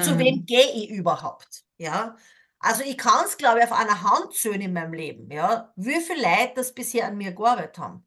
Zu 0.00 0.18
wem 0.18 0.42
Mhm. 0.42 0.46
gehe 0.46 0.70
ich 0.72 0.90
überhaupt? 0.90 1.64
Ja. 1.78 2.16
Also 2.60 2.82
ich 2.84 2.98
kann 2.98 3.24
es, 3.24 3.36
glaube 3.36 3.58
ich, 3.60 3.64
auf 3.64 3.72
einer 3.72 4.02
Hand 4.02 4.34
zählen 4.34 4.60
in 4.60 4.72
meinem 4.72 4.92
Leben, 4.92 5.30
ja, 5.30 5.72
wie 5.76 6.00
viele 6.00 6.22
Leute 6.22 6.52
das 6.56 6.74
bisher 6.74 7.06
an 7.06 7.16
mir 7.16 7.32
gearbeitet 7.32 7.78
haben. 7.78 8.06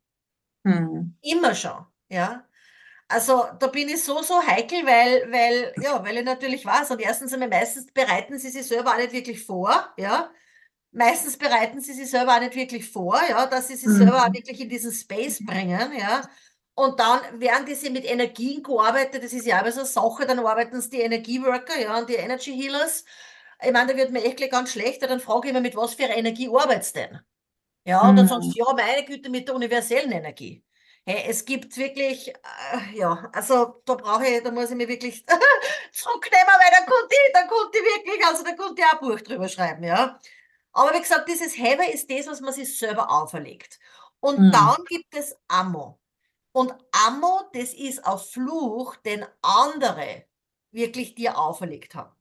Mhm. 0.66 1.16
Immer 1.22 1.54
schon, 1.56 1.86
ja. 2.10 2.46
Also 3.10 3.46
da 3.60 3.68
bin 3.68 3.90
ich 3.90 4.04
so, 4.04 4.22
so 4.24 4.42
heikel, 4.48 4.86
weil, 4.86 5.32
weil, 5.32 5.74
ja, 5.78 6.04
weil 6.06 6.18
ich 6.18 6.26
natürlich 6.26 6.66
weiß, 6.66 6.92
und 6.92 7.02
erstens 7.02 7.34
einmal 7.34 7.50
meistens 7.50 7.88
bereiten 7.94 8.40
sie 8.40 8.50
sich 8.50 8.68
selber 8.68 8.92
auch 8.94 8.98
nicht 8.98 9.14
wirklich 9.14 9.46
vor, 9.46 9.94
ja. 9.98 10.32
Meistens 10.92 11.38
bereiten 11.38 11.82
sie 11.82 11.94
sich 11.94 12.10
selber 12.10 12.36
auch 12.36 12.42
nicht 12.42 12.56
wirklich 12.56 12.90
vor, 12.92 13.20
ja, 13.30 13.46
dass 13.48 13.70
sie 13.70 13.76
sich 13.78 13.96
selber 13.96 14.24
auch 14.26 14.30
Mhm. 14.30 14.34
wirklich 14.34 14.62
in 14.62 14.70
diesen 14.70 14.92
Space 14.94 15.46
bringen, 15.46 15.94
ja. 15.98 16.24
Und 16.76 17.00
dann 17.00 17.40
werden 17.42 17.66
diese 17.66 17.90
mit 17.92 18.06
Energien 18.06 18.64
gearbeitet, 18.64 19.24
das 19.24 19.34
ist 19.34 19.46
ja 19.48 19.62
auch 19.62 19.68
so 19.72 19.82
eine 19.82 19.88
Sache, 19.90 20.26
dann 20.28 20.40
arbeiten 20.40 20.78
es 20.78 20.90
die 20.90 21.02
Energieworker, 21.02 21.80
ja, 21.80 21.98
und 22.00 22.10
die 22.10 22.16
Energy 22.16 22.54
Healers. 22.54 23.06
Ich 23.64 23.72
meine, 23.72 23.92
da 23.92 23.98
wird 23.98 24.12
mir 24.12 24.24
echt 24.24 24.38
gleich 24.38 24.52
ganz 24.52 24.72
schlecht, 24.72 25.02
dann 25.04 25.20
frage 25.20 25.48
ich 25.50 25.54
mich, 25.54 25.62
mit 25.64 25.76
was 25.76 25.94
für 25.96 26.06
einer 26.06 26.18
Energie 26.18 26.50
arbeitest 26.50 26.96
denn? 26.96 27.20
Ja, 27.86 28.10
und 28.10 28.18
dann 28.18 28.28
sagst 28.28 28.54
du, 28.56 28.60
ja, 28.60 28.74
meine 28.74 29.06
Güte, 29.06 29.30
mit 29.30 29.48
der 29.48 29.56
universellen 29.56 30.12
Energie. 30.12 30.64
Hey, 31.06 31.26
es 31.30 31.46
gibt 31.46 31.78
wirklich, 31.78 32.30
äh, 32.30 32.98
ja, 32.98 33.30
also 33.34 33.82
da 33.86 33.96
brauche 33.96 34.28
ich, 34.28 34.44
da 34.44 34.52
muss 34.52 34.70
ich 34.72 34.78
mir 34.78 34.88
wirklich 34.88 35.26
zurücknehmen, 35.94 36.48
weil 36.48 36.72
da 36.72 36.86
konnte 36.86 37.16
ich, 37.16 37.34
da 37.34 37.48
konnte 37.48 37.80
ich 37.80 37.86
wirklich, 38.06 38.26
also 38.28 38.44
da 38.44 38.54
konnte 38.56 38.82
ich 38.82 38.88
auch 38.88 39.02
ein 39.02 39.10
Buch 39.10 39.22
drüber 39.22 39.50
schreiben, 39.50 39.84
ja. 39.84 40.20
Aber 40.74 40.94
wie 40.96 41.02
gesagt, 41.02 41.28
dieses 41.30 41.58
Heaven 41.58 41.90
ist 41.92 42.10
das, 42.12 42.28
was 42.28 42.42
man 42.42 42.54
sich 42.54 42.78
selber 42.78 43.12
auferlegt. 43.12 43.80
Und 44.20 44.40
Mhm. 44.40 44.52
dann 44.52 44.78
gibt 44.88 45.16
es 45.16 45.36
Ammo. 45.48 46.00
Und 46.54 46.74
Ammo, 47.08 47.42
das 47.54 47.74
ist 47.74 48.06
ein 48.06 48.18
Fluch, 48.20 48.96
den 48.98 49.26
andere 49.42 50.26
wirklich 50.72 51.16
dir 51.16 51.38
auferlegt 51.38 51.96
haben. 51.96 52.16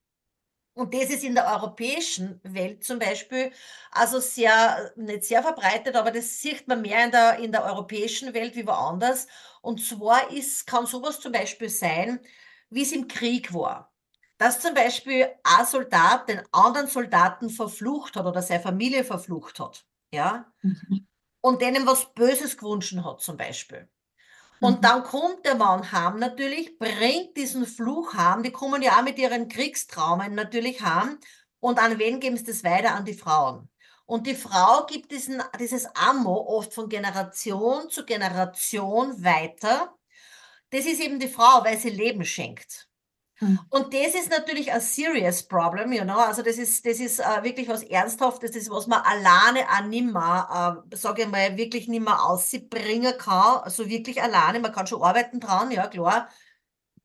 Und 0.73 0.93
das 0.93 1.09
ist 1.09 1.23
in 1.23 1.35
der 1.35 1.47
europäischen 1.47 2.39
Welt 2.43 2.83
zum 2.83 2.97
Beispiel, 2.97 3.51
also 3.91 4.19
sehr, 4.19 4.93
nicht 4.95 5.25
sehr 5.25 5.43
verbreitet, 5.43 5.95
aber 5.95 6.11
das 6.11 6.39
sieht 6.39 6.67
man 6.67 6.81
mehr 6.81 7.03
in 7.03 7.11
der, 7.11 7.39
in 7.39 7.51
der 7.51 7.65
europäischen 7.65 8.33
Welt 8.33 8.55
wie 8.55 8.65
woanders. 8.65 9.27
Und 9.61 9.83
zwar 9.83 10.31
ist, 10.31 10.65
kann 10.65 10.85
sowas 10.85 11.19
zum 11.19 11.33
Beispiel 11.33 11.67
sein, 11.69 12.21
wie 12.69 12.83
es 12.83 12.93
im 12.93 13.09
Krieg 13.09 13.53
war. 13.53 13.93
Dass 14.37 14.61
zum 14.61 14.73
Beispiel 14.73 15.27
ein 15.43 15.65
Soldat 15.65 16.29
den 16.29 16.41
anderen 16.51 16.87
Soldaten 16.87 17.49
verflucht 17.49 18.15
hat 18.15 18.25
oder 18.25 18.41
seine 18.41 18.63
Familie 18.63 19.03
verflucht 19.03 19.59
hat. 19.59 19.85
Ja? 20.13 20.51
Mhm. 20.61 21.05
Und 21.41 21.61
denen 21.61 21.85
was 21.85 22.13
Böses 22.13 22.57
gewünscht 22.57 22.95
hat 23.03 23.21
zum 23.21 23.35
Beispiel. 23.35 23.89
Und 24.61 24.81
Mhm. 24.81 24.81
dann 24.81 25.03
kommt 25.03 25.45
der 25.45 25.55
Mann 25.55 25.91
heim 25.91 26.19
natürlich, 26.19 26.79
bringt 26.79 27.37
diesen 27.37 27.65
Fluch 27.67 28.13
heim. 28.15 28.43
Die 28.43 28.51
kommen 28.53 28.81
ja 28.83 28.99
auch 28.99 29.03
mit 29.03 29.19
ihren 29.19 29.49
Kriegstraumen 29.49 30.35
natürlich 30.35 30.81
heim. 30.81 31.19
Und 31.59 31.79
an 31.79 31.99
wen 31.99 32.19
geben 32.21 32.37
sie 32.37 32.45
das 32.45 32.63
weiter? 32.63 32.95
An 32.95 33.05
die 33.05 33.15
Frauen. 33.15 33.69
Und 34.05 34.27
die 34.27 34.35
Frau 34.35 34.85
gibt 34.87 35.11
diesen, 35.11 35.43
dieses 35.59 35.87
Ammo 35.95 36.35
oft 36.47 36.73
von 36.73 36.89
Generation 36.89 37.89
zu 37.89 38.05
Generation 38.05 39.23
weiter. 39.23 39.95
Das 40.71 40.85
ist 40.85 41.01
eben 41.01 41.19
die 41.19 41.29
Frau, 41.29 41.63
weil 41.65 41.79
sie 41.79 41.91
Leben 41.91 42.25
schenkt. 42.25 42.89
Mhm. 43.41 43.59
Und 43.69 43.93
das 43.93 44.13
ist 44.13 44.29
natürlich 44.29 44.71
ein 44.71 44.81
serious 44.81 45.43
problem, 45.43 45.91
you 45.91 46.03
know. 46.03 46.17
Also 46.17 46.43
das 46.43 46.57
ist, 46.57 46.85
das 46.85 46.99
ist 46.99 47.19
äh, 47.19 47.43
wirklich 47.43 47.67
was 47.67 47.83
Ernsthaftes, 47.83 48.51
das 48.51 48.63
ist, 48.63 48.69
was 48.69 48.87
man 48.87 49.01
alleine 49.01 49.61
auch 49.67 49.83
nimmer, 49.83 50.85
äh, 50.91 50.95
sage 50.95 51.23
ich 51.23 51.27
mal, 51.27 51.57
wirklich 51.57 51.87
nimmer 51.87 52.23
ausbringen 52.29 53.17
kann. 53.17 53.61
Also 53.63 53.89
wirklich 53.89 54.21
alleine. 54.21 54.59
Man 54.59 54.71
kann 54.71 54.87
schon 54.87 55.01
arbeiten 55.01 55.39
dran, 55.39 55.71
ja 55.71 55.87
klar. 55.87 56.29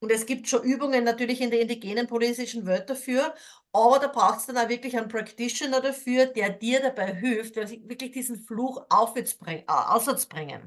Und 0.01 0.12
es 0.12 0.27
gibt 0.27 0.46
schon 0.49 0.62
Übungen 0.62 1.05
natürlich 1.05 1.40
in 1.40 1.51
der 1.51 1.61
indigenen 1.62 2.07
politischen 2.07 2.66
Welt 2.66 2.90
dafür, 2.90 3.35
aber 3.72 3.99
da 3.99 4.09
braucht 4.09 4.40
es 4.40 4.46
dann 4.46 4.59
auch 4.59 4.68
wirklich 4.68 4.96
einen 4.96 5.09
Practitioner 5.09 5.81
dafür, 5.81 6.27
der 6.27 6.51
dir 6.51 6.81
dabei 6.81 7.14
hilft, 7.14 7.57
wirklich 7.57 8.12
diesen 8.12 8.37
Fluch 8.44 8.85
aufwärtsbring, 8.90 9.64
äh. 9.66 10.61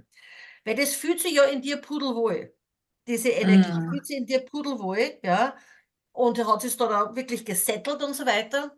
Weil 0.65 0.75
das 0.75 0.95
fühlt 0.95 1.21
sich 1.21 1.33
ja 1.33 1.43
in 1.45 1.61
dir 1.61 1.77
pudelwohl. 1.77 2.53
Diese 3.07 3.29
Energie 3.29 3.71
Mhm. 3.71 3.89
fühlt 3.89 4.05
sich 4.05 4.17
in 4.17 4.25
dir 4.25 4.45
pudelwohl, 4.45 5.19
ja. 5.23 5.55
Und 6.13 6.37
er 6.39 6.47
hat 6.47 6.61
sich 6.61 6.77
da, 6.77 7.15
wirklich 7.15 7.45
gesettelt 7.45 8.03
und 8.03 8.13
so 8.15 8.25
weiter. 8.25 8.75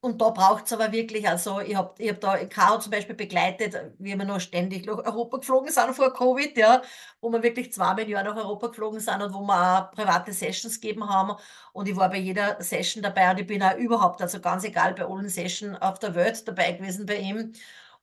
Und 0.00 0.20
da 0.22 0.30
braucht's 0.30 0.72
aber 0.72 0.92
wirklich, 0.92 1.28
also 1.28 1.60
ich 1.60 1.74
habe 1.76 1.94
ich 2.02 2.10
hab 2.10 2.20
da 2.20 2.36
Caro 2.46 2.78
zum 2.78 2.92
Beispiel 2.92 3.16
begleitet, 3.16 3.74
wie 3.98 4.16
wir 4.16 4.24
noch 4.24 4.40
ständig 4.40 4.86
nach 4.86 4.98
Europa 4.98 5.38
geflogen 5.38 5.72
sind 5.72 5.94
vor 5.96 6.12
Covid, 6.14 6.56
ja, 6.58 6.82
wo 7.20 7.30
wir 7.32 7.42
wirklich 7.42 7.72
zweimal 7.72 8.00
im 8.04 8.10
Jahr 8.10 8.22
nach 8.24 8.36
Europa 8.36 8.68
geflogen 8.68 9.00
sind 9.00 9.22
und 9.22 9.34
wo 9.34 9.40
wir 9.42 9.54
auch 9.88 9.90
private 9.92 10.32
Sessions 10.32 10.80
gegeben 10.80 11.08
haben. 11.08 11.36
Und 11.72 11.88
ich 11.88 11.96
war 11.96 12.10
bei 12.10 12.18
jeder 12.18 12.62
Session 12.62 13.02
dabei 13.02 13.30
und 13.32 13.40
ich 13.40 13.46
bin 13.48 13.62
auch 13.62 13.76
überhaupt, 13.76 14.22
also 14.22 14.40
ganz 14.40 14.64
egal, 14.64 14.94
bei 14.94 15.04
allen 15.06 15.28
Sessions 15.28 15.80
auf 15.82 15.98
der 15.98 16.14
Welt 16.14 16.46
dabei 16.46 16.72
gewesen 16.72 17.06
bei 17.06 17.16
ihm. 17.16 17.52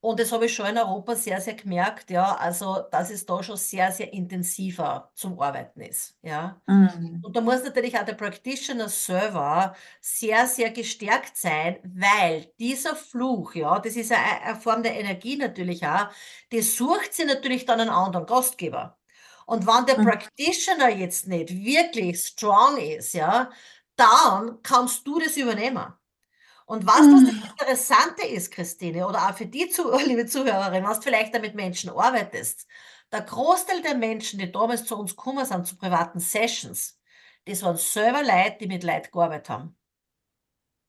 Und 0.03 0.19
das 0.19 0.31
habe 0.33 0.45
ich 0.47 0.53
schon 0.55 0.65
in 0.67 0.77
Europa 0.77 1.15
sehr, 1.15 1.39
sehr 1.41 1.53
gemerkt, 1.55 2.09
ja, 2.11 2.35
also 2.35 2.81
dass 2.91 3.09
es 3.09 3.25
da 3.25 3.41
schon 3.41 3.55
sehr, 3.57 3.91
sehr 3.91 4.11
intensiver 4.13 5.11
zum 5.15 5.39
Arbeiten 5.39 5.79
ist, 5.81 6.17
ja. 6.21 6.61
Mhm. 6.67 7.25
Und 7.25 7.35
da 7.37 7.41
muss 7.41 7.63
natürlich 7.63 7.97
auch 7.97 8.05
der 8.05 8.15
Practitioner 8.15 8.89
Server 8.89 9.75
sehr, 10.01 10.47
sehr 10.47 10.71
gestärkt 10.71 11.37
sein, 11.37 11.77
weil 11.83 12.51
dieser 12.59 12.95
Fluch, 12.97 13.55
ja, 13.55 13.79
das 13.79 13.95
ist 13.95 14.11
eine, 14.11 14.41
eine 14.43 14.59
Form 14.61 14.83
der 14.83 14.99
Energie 14.99 15.37
natürlich 15.37 15.85
auch, 15.87 16.09
die 16.51 16.61
sucht 16.61 17.13
sie 17.13 17.25
natürlich 17.25 17.65
dann 17.65 17.79
einen 17.81 17.89
anderen 17.91 18.25
Gastgeber. 18.25 18.99
Und 19.45 19.67
wenn 19.67 19.85
der 19.85 19.95
Mhm. 19.95 20.09
Practitioner 20.09 20.89
jetzt 20.89 21.27
nicht 21.27 21.51
wirklich 21.63 22.19
strong 22.27 22.77
ist, 22.77 23.13
ja, 23.13 23.51
dann 23.95 24.61
kannst 24.63 25.07
du 25.07 25.19
das 25.19 25.37
übernehmen. 25.37 25.93
Und 26.65 26.85
was 26.87 27.09
das 27.09 27.21
Mhm. 27.23 27.43
Interessante 27.59 28.25
ist, 28.27 28.51
Christine, 28.51 29.07
oder 29.07 29.29
auch 29.29 29.37
für 29.37 29.45
die 29.45 29.65
liebe 30.05 30.25
Zuhörerin, 30.25 30.83
was 30.85 30.99
du 30.99 31.03
vielleicht 31.03 31.33
da 31.35 31.39
mit 31.39 31.55
Menschen 31.55 31.89
arbeitest, 31.91 32.67
der 33.11 33.21
Großteil 33.21 33.81
der 33.81 33.95
Menschen, 33.95 34.39
die 34.39 34.51
damals 34.51 34.85
zu 34.85 34.97
uns 34.97 35.15
gekommen 35.15 35.45
sind, 35.45 35.67
zu 35.67 35.75
privaten 35.77 36.19
Sessions, 36.19 36.99
das 37.45 37.61
waren 37.61 37.77
selber 37.77 38.23
Leute, 38.23 38.57
die 38.61 38.67
mit 38.67 38.83
Leid 38.83 39.11
gearbeitet 39.11 39.49
haben. 39.49 39.77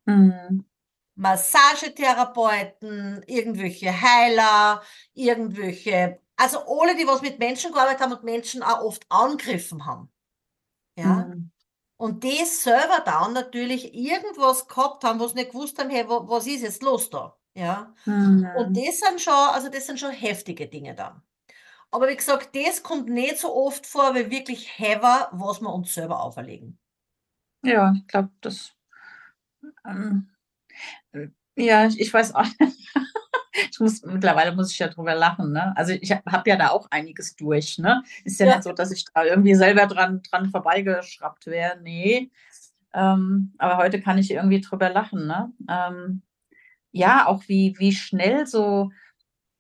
Mhm. 0.07 0.65
Massagetherapeuten, 1.17 3.23
irgendwelche 3.27 4.01
Heiler, 4.01 4.83
irgendwelche, 5.15 6.21
also 6.37 6.59
alle, 6.67 6.97
die 6.97 7.07
was 7.07 7.23
mit 7.23 7.39
Menschen 7.39 7.73
gearbeitet 7.73 8.01
haben 8.01 8.13
und 8.15 8.25
Menschen 8.25 8.63
auch 8.63 8.83
oft 8.83 9.07
angegriffen 9.09 9.87
haben. 9.87 10.11
Ja. 10.97 11.27
Mhm. 11.27 11.51
Und 11.97 12.25
die 12.25 12.45
selber 12.45 13.01
dann 13.05 13.33
natürlich 13.33 13.95
irgendwas 13.95 14.69
gehabt 14.69 15.05
haben, 15.05 15.21
was 15.21 15.35
nicht 15.35 15.53
gewusst 15.53 15.79
haben, 15.79 15.91
hey, 15.91 16.09
wa- 16.09 16.25
was 16.29 16.47
ist 16.47 16.63
jetzt 16.63 16.83
los 16.83 17.09
da? 17.11 17.37
Ja. 17.55 17.95
Und 18.53 18.77
Mhm. 18.77 18.77
das 18.77 18.99
sind 19.01 19.21
schon, 19.21 19.33
also 19.35 19.69
das 19.69 19.87
sind 19.87 20.01
schon 20.01 20.11
heftige 20.13 20.67
Dinge 20.69 20.95
dann. 20.95 21.23
Aber 21.91 22.09
wie 22.09 22.17
gesagt, 22.17 22.57
das 22.57 22.83
kommt 22.83 23.09
nicht 23.09 23.39
so 23.39 23.55
oft 23.55 23.87
vor, 23.87 24.15
wie 24.15 24.31
wirklich 24.31 24.79
heavy, 24.79 25.27
was 25.33 25.61
wir 25.61 25.73
uns 25.73 25.95
selber 25.95 26.23
auferlegen. 26.23 26.79
Ja, 27.63 27.93
ich 27.97 28.07
glaube, 28.07 28.31
das. 28.41 28.75
Ähm, 29.87 30.31
äh, 31.13 31.29
ja, 31.57 31.87
ich, 31.87 32.01
ich 32.01 32.13
weiß 32.15 32.35
auch. 32.35 32.47
Ich 33.71 33.79
muss, 33.81 34.03
mittlerweile 34.03 34.55
muss 34.55 34.73
ich 34.73 34.79
ja 34.79 34.89
drüber 34.89 35.15
lachen, 35.15 35.53
ne? 35.53 35.77
Also 35.77 35.93
ich 35.93 36.11
habe 36.11 36.23
hab 36.31 36.47
ja 36.47 36.57
da 36.57 36.71
auch 36.71 36.89
einiges 36.91 37.37
durch, 37.37 37.79
ne? 37.79 38.03
Ist 38.25 38.41
ja, 38.41 38.47
Ja. 38.47 38.55
nicht 38.57 38.65
so, 38.65 38.73
dass 38.73 38.91
ich 38.91 39.05
da 39.15 39.25
irgendwie 39.25 39.55
selber 39.55 39.87
dran, 39.87 40.23
dran 40.23 40.51
vorbeigeschraubt 40.51 41.47
wäre. 41.47 41.79
Nee. 41.83 42.31
Ähm, 42.93 43.55
aber 43.59 43.77
heute 43.77 44.01
kann 44.01 44.19
ich 44.19 44.31
irgendwie 44.31 44.61
drüber 44.61 44.91
lachen, 44.91 45.27
ne? 45.27 45.53
Ähm, 45.69 46.23
ja, 46.93 47.27
auch 47.27 47.43
wie, 47.49 47.75
wie 47.79 47.93
schnell 47.93 48.47
so, 48.47 48.91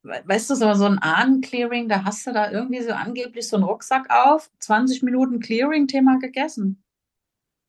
we- 0.02 0.22
weißt 0.24 0.50
du, 0.50 0.54
so, 0.54 0.74
so 0.74 0.86
ein 0.86 0.98
Ahnenclearing, 1.00 1.88
da 1.88 2.04
hast 2.04 2.26
du 2.26 2.32
da 2.32 2.50
irgendwie 2.50 2.82
so 2.82 2.92
angeblich 2.92 3.48
so 3.48 3.56
einen 3.56 3.64
Rucksack 3.64 4.08
auf, 4.10 4.50
20 4.60 5.02
Minuten 5.02 5.40
Clearing-Thema 5.40 6.18
gegessen. 6.18 6.82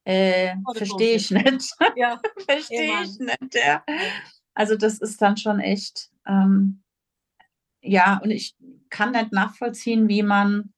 Äh, 0.06 0.56
Oh, 0.68 0.74
verstehe 0.74 1.16
ich 1.16 1.32
nicht. 1.32 1.76
Ja. 1.96 2.22
Verstehe 2.48 3.02
ich 3.04 3.20
nicht, 3.20 3.56
ja. 3.56 3.84
Also 4.54 4.76
das 4.76 5.00
ist 5.00 5.20
dann 5.22 5.36
schon 5.36 5.60
echt, 5.60 6.12
ähm, 6.28 6.84
ja, 7.82 8.18
und 8.24 8.32
ich 8.32 8.56
kann 8.90 9.12
nicht 9.12 9.32
nachvollziehen, 9.32 10.08
wie 10.10 10.24
man, 10.24 10.74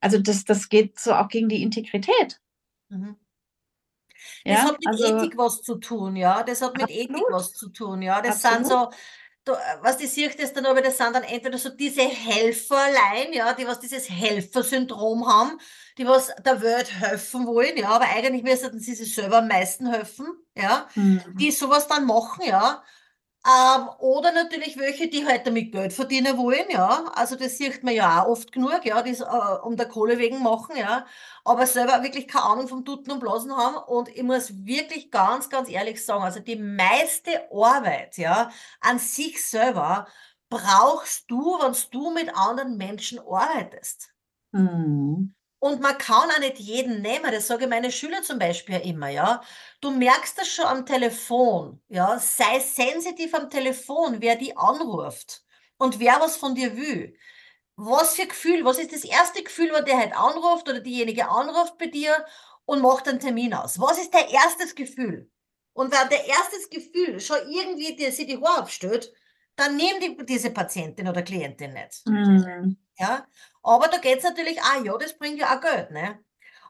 also 0.00 0.18
das, 0.18 0.44
das 0.44 0.68
geht 0.68 0.98
so 0.98 1.14
auch 1.14 1.28
gegen 1.28 1.48
die 1.48 1.62
Integrität. 1.62 2.40
Mhm. 2.90 3.16
Das 4.46 4.62
Ja, 4.62 4.64
hat 4.64 4.78
mit 4.80 4.88
also 4.88 5.04
Ethik 5.04 5.36
was 5.36 5.62
zu 5.62 5.76
tun, 5.76 6.16
ja. 6.16 6.42
Das 6.42 6.62
hat 6.62 6.76
mit 6.76 6.90
Ethik 6.90 7.10
Absolut. 7.10 7.32
was 7.32 7.52
zu 7.52 7.68
tun, 7.70 8.02
ja. 8.02 8.20
Das 8.20 8.42
sind 8.42 8.64
Absolut. 8.66 8.66
so, 8.66 8.90
du, 9.44 9.52
was 9.82 9.98
die 9.98 10.06
siehst 10.06 10.40
das 10.40 10.52
dann 10.52 10.66
aber, 10.66 10.82
das 10.82 10.98
sind 10.98 11.14
dann 11.14 11.22
entweder 11.24 11.58
so 11.58 11.70
diese 11.70 12.02
Helferlein, 12.02 13.32
ja, 13.32 13.52
die 13.54 13.66
was 13.66 13.80
dieses 13.80 14.08
Helfersyndrom 14.10 15.26
haben, 15.28 15.58
die 15.98 16.06
was 16.06 16.32
der 16.44 16.60
Welt 16.62 16.92
helfen 17.00 17.46
wollen, 17.46 17.76
ja, 17.76 17.88
aber 17.90 18.06
eigentlich 18.06 18.42
müssten 18.42 18.78
sie 18.80 18.94
sich 18.94 19.14
selber 19.14 19.38
am 19.38 19.48
meisten 19.48 19.86
helfen, 19.90 20.26
ja, 20.56 20.88
Mhm. 20.94 21.22
die 21.38 21.50
sowas 21.50 21.86
dann 21.88 22.06
machen, 22.06 22.44
ja. 22.46 22.82
Ähm, 23.44 23.88
oder 23.98 24.30
natürlich 24.30 24.78
welche, 24.78 25.08
die 25.08 25.26
halt 25.26 25.46
damit 25.48 25.72
Geld 25.72 25.92
verdienen 25.92 26.38
wollen, 26.38 26.64
ja. 26.70 27.06
Also 27.14 27.34
das 27.34 27.58
sieht 27.58 27.82
man 27.82 27.92
ja 27.94 28.22
auch 28.22 28.28
oft 28.28 28.52
genug, 28.52 28.84
ja, 28.84 29.02
die 29.02 29.10
es 29.10 29.20
äh, 29.20 29.24
um 29.64 29.76
der 29.76 29.88
Kohle 29.88 30.18
wegen 30.18 30.42
machen, 30.42 30.76
ja. 30.76 31.06
Aber 31.44 31.66
selber 31.66 32.04
wirklich 32.04 32.28
keine 32.28 32.44
Ahnung 32.44 32.68
vom 32.68 32.84
Tuten 32.84 33.10
und 33.10 33.18
Blasen 33.18 33.56
haben. 33.56 33.76
Und 33.76 34.08
ich 34.08 34.22
muss 34.22 34.64
wirklich 34.64 35.10
ganz, 35.10 35.50
ganz 35.50 35.68
ehrlich 35.68 36.04
sagen, 36.04 36.22
also 36.22 36.38
die 36.38 36.54
meiste 36.56 37.50
Arbeit, 37.52 38.16
ja, 38.16 38.50
an 38.80 39.00
sich 39.00 39.44
selber 39.44 40.06
brauchst 40.48 41.28
du, 41.28 41.58
wenn 41.60 41.74
du 41.90 42.10
mit 42.12 42.36
anderen 42.36 42.76
Menschen 42.76 43.18
arbeitest. 43.18 44.12
Mhm. 44.52 45.34
Und 45.62 45.80
man 45.80 45.96
kann 45.96 46.28
auch 46.28 46.40
nicht 46.40 46.58
jeden 46.58 47.02
nehmen, 47.02 47.30
das 47.30 47.46
sage 47.46 47.68
meine 47.68 47.92
Schüler 47.92 48.20
zum 48.24 48.40
Beispiel 48.40 48.80
immer, 48.80 49.10
ja. 49.10 49.42
Du 49.80 49.92
merkst 49.92 50.36
das 50.36 50.48
schon 50.48 50.64
am 50.64 50.84
Telefon, 50.86 51.80
ja. 51.88 52.18
Sei 52.18 52.58
sensitiv 52.58 53.32
am 53.32 53.48
Telefon, 53.48 54.20
wer 54.20 54.34
die 54.34 54.56
anruft 54.56 55.44
und 55.78 56.00
wer 56.00 56.18
was 56.20 56.36
von 56.36 56.56
dir 56.56 56.76
will. 56.76 57.16
Was 57.76 58.16
für 58.16 58.26
Gefühl, 58.26 58.64
was 58.64 58.78
ist 58.78 58.92
das 58.92 59.04
erste 59.04 59.44
Gefühl, 59.44 59.72
wenn 59.72 59.84
der 59.84 59.98
halt 59.98 60.16
anruft 60.16 60.68
oder 60.68 60.80
diejenige 60.80 61.28
anruft 61.28 61.78
bei 61.78 61.86
dir 61.86 62.26
und 62.64 62.82
macht 62.82 63.08
einen 63.08 63.20
Termin 63.20 63.54
aus? 63.54 63.78
Was 63.80 63.98
ist 63.98 64.12
dein 64.14 64.28
erstes 64.30 64.74
Gefühl? 64.74 65.30
Und 65.74 65.92
wenn 65.92 66.08
der 66.08 66.26
erstes 66.26 66.70
Gefühl 66.70 67.20
schon 67.20 67.38
irgendwie 67.48 67.94
dir 67.94 68.10
sie 68.10 68.26
die 68.26 68.38
Haare 68.38 68.62
abstellt, 68.62 69.12
dann 69.56 69.76
nimm 69.76 70.00
die, 70.00 70.26
diese 70.26 70.50
Patientin 70.50 71.08
oder 71.08 71.22
Klientin 71.22 71.72
nicht. 71.74 72.06
Mhm. 72.06 72.76
Ja, 72.98 73.26
aber 73.62 73.88
da 73.88 73.98
geht's 73.98 74.24
natürlich 74.24 74.60
auch, 74.62 74.84
ja, 74.84 74.96
das 74.98 75.18
bringt 75.18 75.38
ja 75.38 75.56
auch 75.56 75.60
Geld, 75.60 75.90
ne? 75.92 76.20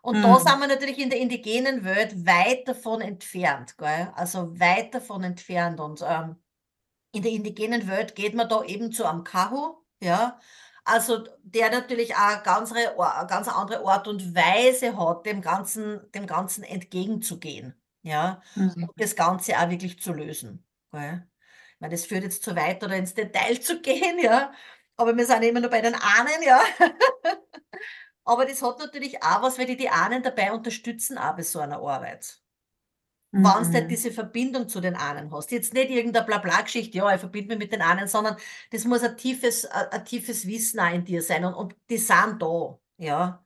Und 0.03 0.25
da 0.25 0.39
Mhm. 0.39 0.41
sind 0.41 0.61
wir 0.61 0.69
natürlich 0.69 0.99
in 0.99 1.11
der 1.11 1.21
indigenen 1.21 1.85
Welt 1.85 2.27
weit 2.27 2.69
davon 2.69 3.01
entfernt, 3.01 3.79
gell? 3.79 4.13
Also 4.17 4.59
weit 4.61 4.95
davon 4.95 5.25
entfernt. 5.25 5.81
Und 5.81 6.03
ähm, 6.07 6.37
in 7.13 7.23
der 7.23 7.33
indigenen 7.33 7.89
Welt 7.89 8.15
geht 8.17 8.35
man 8.35 8.49
da 8.49 8.63
eben 8.65 8.93
zu 8.93 9.05
einem 9.07 9.25
Kahu, 9.25 9.77
ja? 10.03 10.39
Also 10.85 11.25
der 11.43 11.71
natürlich 11.71 12.17
auch 12.17 12.43
ganz, 12.43 12.73
eine 12.73 12.95
ganz 13.29 13.49
andere 13.49 13.85
Art 13.87 14.09
und 14.09 14.35
Weise 14.35 14.97
hat, 14.99 15.27
dem 15.27 15.41
Ganzen, 15.43 16.11
dem 16.13 16.27
Ganzen 16.27 16.65
entgegenzugehen, 16.65 17.81
ja? 18.03 18.43
Mhm. 18.57 18.87
Und 18.87 19.01
das 19.03 19.17
Ganze 19.17 19.59
auch 19.59 19.71
wirklich 19.71 20.01
zu 20.01 20.13
lösen, 20.13 20.67
gell? 20.93 21.29
Meine, 21.83 21.95
das 21.97 22.07
führt 22.07 22.25
jetzt 22.25 22.45
zu 22.45 22.57
weit, 22.57 22.83
oder 22.85 22.97
ins 22.97 23.15
Detail 23.15 23.61
zu 23.61 23.83
gehen, 23.83 24.19
ja? 24.21 24.53
Aber 24.97 25.17
wir 25.17 25.27
sind 25.27 25.43
immer 25.45 25.61
nur 25.61 25.71
bei 25.71 25.83
den 25.83 25.95
Ahnen, 25.97 26.43
ja. 26.47 26.63
Aber 28.25 28.47
das 28.47 28.63
hat 28.63 28.79
natürlich 28.81 29.23
auch 29.23 29.43
was, 29.43 29.59
weil 29.59 29.67
die 29.67 29.77
die 29.77 29.89
Ahnen 29.91 30.23
dabei 30.25 30.53
unterstützen, 30.53 31.19
auch 31.19 31.37
bei 31.37 31.43
so 31.45 31.61
einer 31.61 31.79
Arbeit. 31.79 32.43
Wenn 33.35 33.73
du 33.73 33.87
Mhm. 33.87 33.87
diese 33.89 34.13
Verbindung 34.13 34.69
zu 34.69 34.81
den 34.81 34.95
Ahnen 34.95 35.33
hast. 35.33 35.51
Jetzt 35.51 35.73
nicht 35.75 35.91
irgendeine 35.91 36.27
Blabla-Geschichte, 36.27 36.99
ja, 36.99 37.15
ich 37.15 37.21
verbinde 37.21 37.57
mich 37.57 37.59
mit 37.65 37.73
den 37.73 37.83
Ahnen, 37.83 38.07
sondern 38.07 38.37
das 38.71 38.85
muss 38.85 39.03
ein 39.03 39.17
tiefes, 39.17 39.65
ein, 39.67 39.89
ein 39.89 40.05
tiefes 40.05 40.47
Wissen 40.47 40.79
auch 40.81 40.93
in 40.93 41.05
dir 41.05 41.23
sein 41.23 41.45
und, 41.47 41.55
und 41.55 41.75
die 41.91 41.99
sind 41.99 42.41
da, 42.43 42.79
ja. 42.99 43.45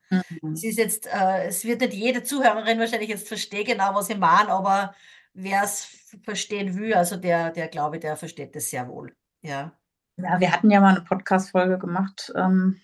Es 0.52 0.62
Mhm. 0.62 0.64
ist 0.64 0.78
jetzt, 0.78 1.06
äh, 1.06 1.46
es 1.46 1.64
wird 1.64 1.80
nicht 1.82 1.94
jede 1.94 2.22
Zuhörerin 2.24 2.78
wahrscheinlich 2.80 3.10
jetzt 3.10 3.28
verstehen 3.28 3.64
genau, 3.66 3.94
was 3.94 4.10
ich 4.10 4.18
meine, 4.18 4.50
aber 4.50 4.94
wer 5.34 5.62
es 5.64 5.86
verstehen 6.24 6.76
will, 6.76 6.94
also 6.94 7.16
der, 7.16 7.50
der 7.50 7.68
glaube 7.68 7.96
ich, 7.96 8.00
der 8.02 8.16
versteht 8.16 8.54
das 8.56 8.70
sehr 8.70 8.88
wohl, 8.88 9.14
ja. 9.42 9.72
Ja, 10.18 10.40
wir 10.40 10.50
hatten 10.52 10.70
ja 10.70 10.80
mal 10.80 10.94
eine 10.94 11.04
Podcast-Folge 11.04 11.78
gemacht, 11.78 12.32
ähm, 12.36 12.80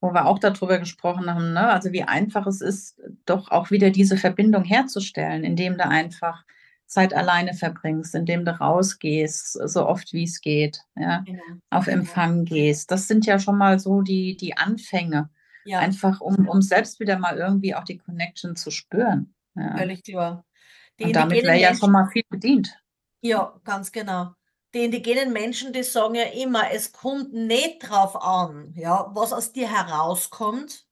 wo 0.00 0.12
wir 0.12 0.26
auch 0.26 0.38
darüber 0.38 0.78
gesprochen 0.78 1.32
haben, 1.32 1.52
ne? 1.52 1.68
Also 1.70 1.92
wie 1.92 2.02
einfach 2.04 2.46
es 2.46 2.60
ist, 2.60 3.00
doch 3.26 3.50
auch 3.50 3.70
wieder 3.70 3.90
diese 3.90 4.16
Verbindung 4.16 4.64
herzustellen, 4.64 5.44
indem 5.44 5.76
du 5.76 5.86
einfach 5.86 6.44
Zeit 6.86 7.12
alleine 7.14 7.52
verbringst, 7.54 8.14
indem 8.14 8.44
du 8.44 8.58
rausgehst, 8.58 9.52
so 9.68 9.86
oft 9.86 10.12
wie 10.12 10.24
es 10.24 10.40
geht, 10.40 10.80
ja, 10.96 11.22
Genau. 11.26 11.42
auf. 11.70 11.86
Empfang 11.86 12.44
gehst. 12.46 12.90
Das 12.90 13.06
sind 13.08 13.26
ja 13.26 13.38
schon 13.38 13.58
mal 13.58 13.78
so 13.78 14.00
die, 14.02 14.36
die 14.36 14.56
Anfänge, 14.56 15.30
Ja, 15.64 15.80
einfach 15.80 16.20
um, 16.20 16.48
um 16.48 16.62
selbst 16.62 16.98
wieder 16.98 17.18
mal 17.18 17.36
irgendwie 17.36 17.74
auch 17.74 17.84
die 17.84 17.98
Connection 17.98 18.56
zu 18.56 18.70
spüren. 18.70 19.34
Ja. 19.54 19.76
völlig 19.76 20.02
klar. 20.04 20.44
Die 20.98 21.04
Und 21.06 21.12
damit 21.14 21.42
wäre 21.42 21.58
ja 21.58 21.74
schon 21.74 21.92
mal 21.92 22.08
viel 22.10 22.24
bedient. 22.28 22.76
ja, 23.20 23.60
ganz 23.64 23.92
genau. 23.92 24.32
Die 24.74 24.84
indigenen 24.84 25.32
Menschen, 25.32 25.72
die 25.72 25.82
sagen 25.82 26.14
ja 26.14 26.24
immer, 26.24 26.70
es 26.70 26.92
kommt 26.92 27.32
nicht 27.32 27.88
drauf 27.88 28.16
an, 28.20 28.74
ja, 28.76 29.10
was 29.14 29.32
aus 29.32 29.52
dir 29.52 29.70
herauskommt, 29.70 30.86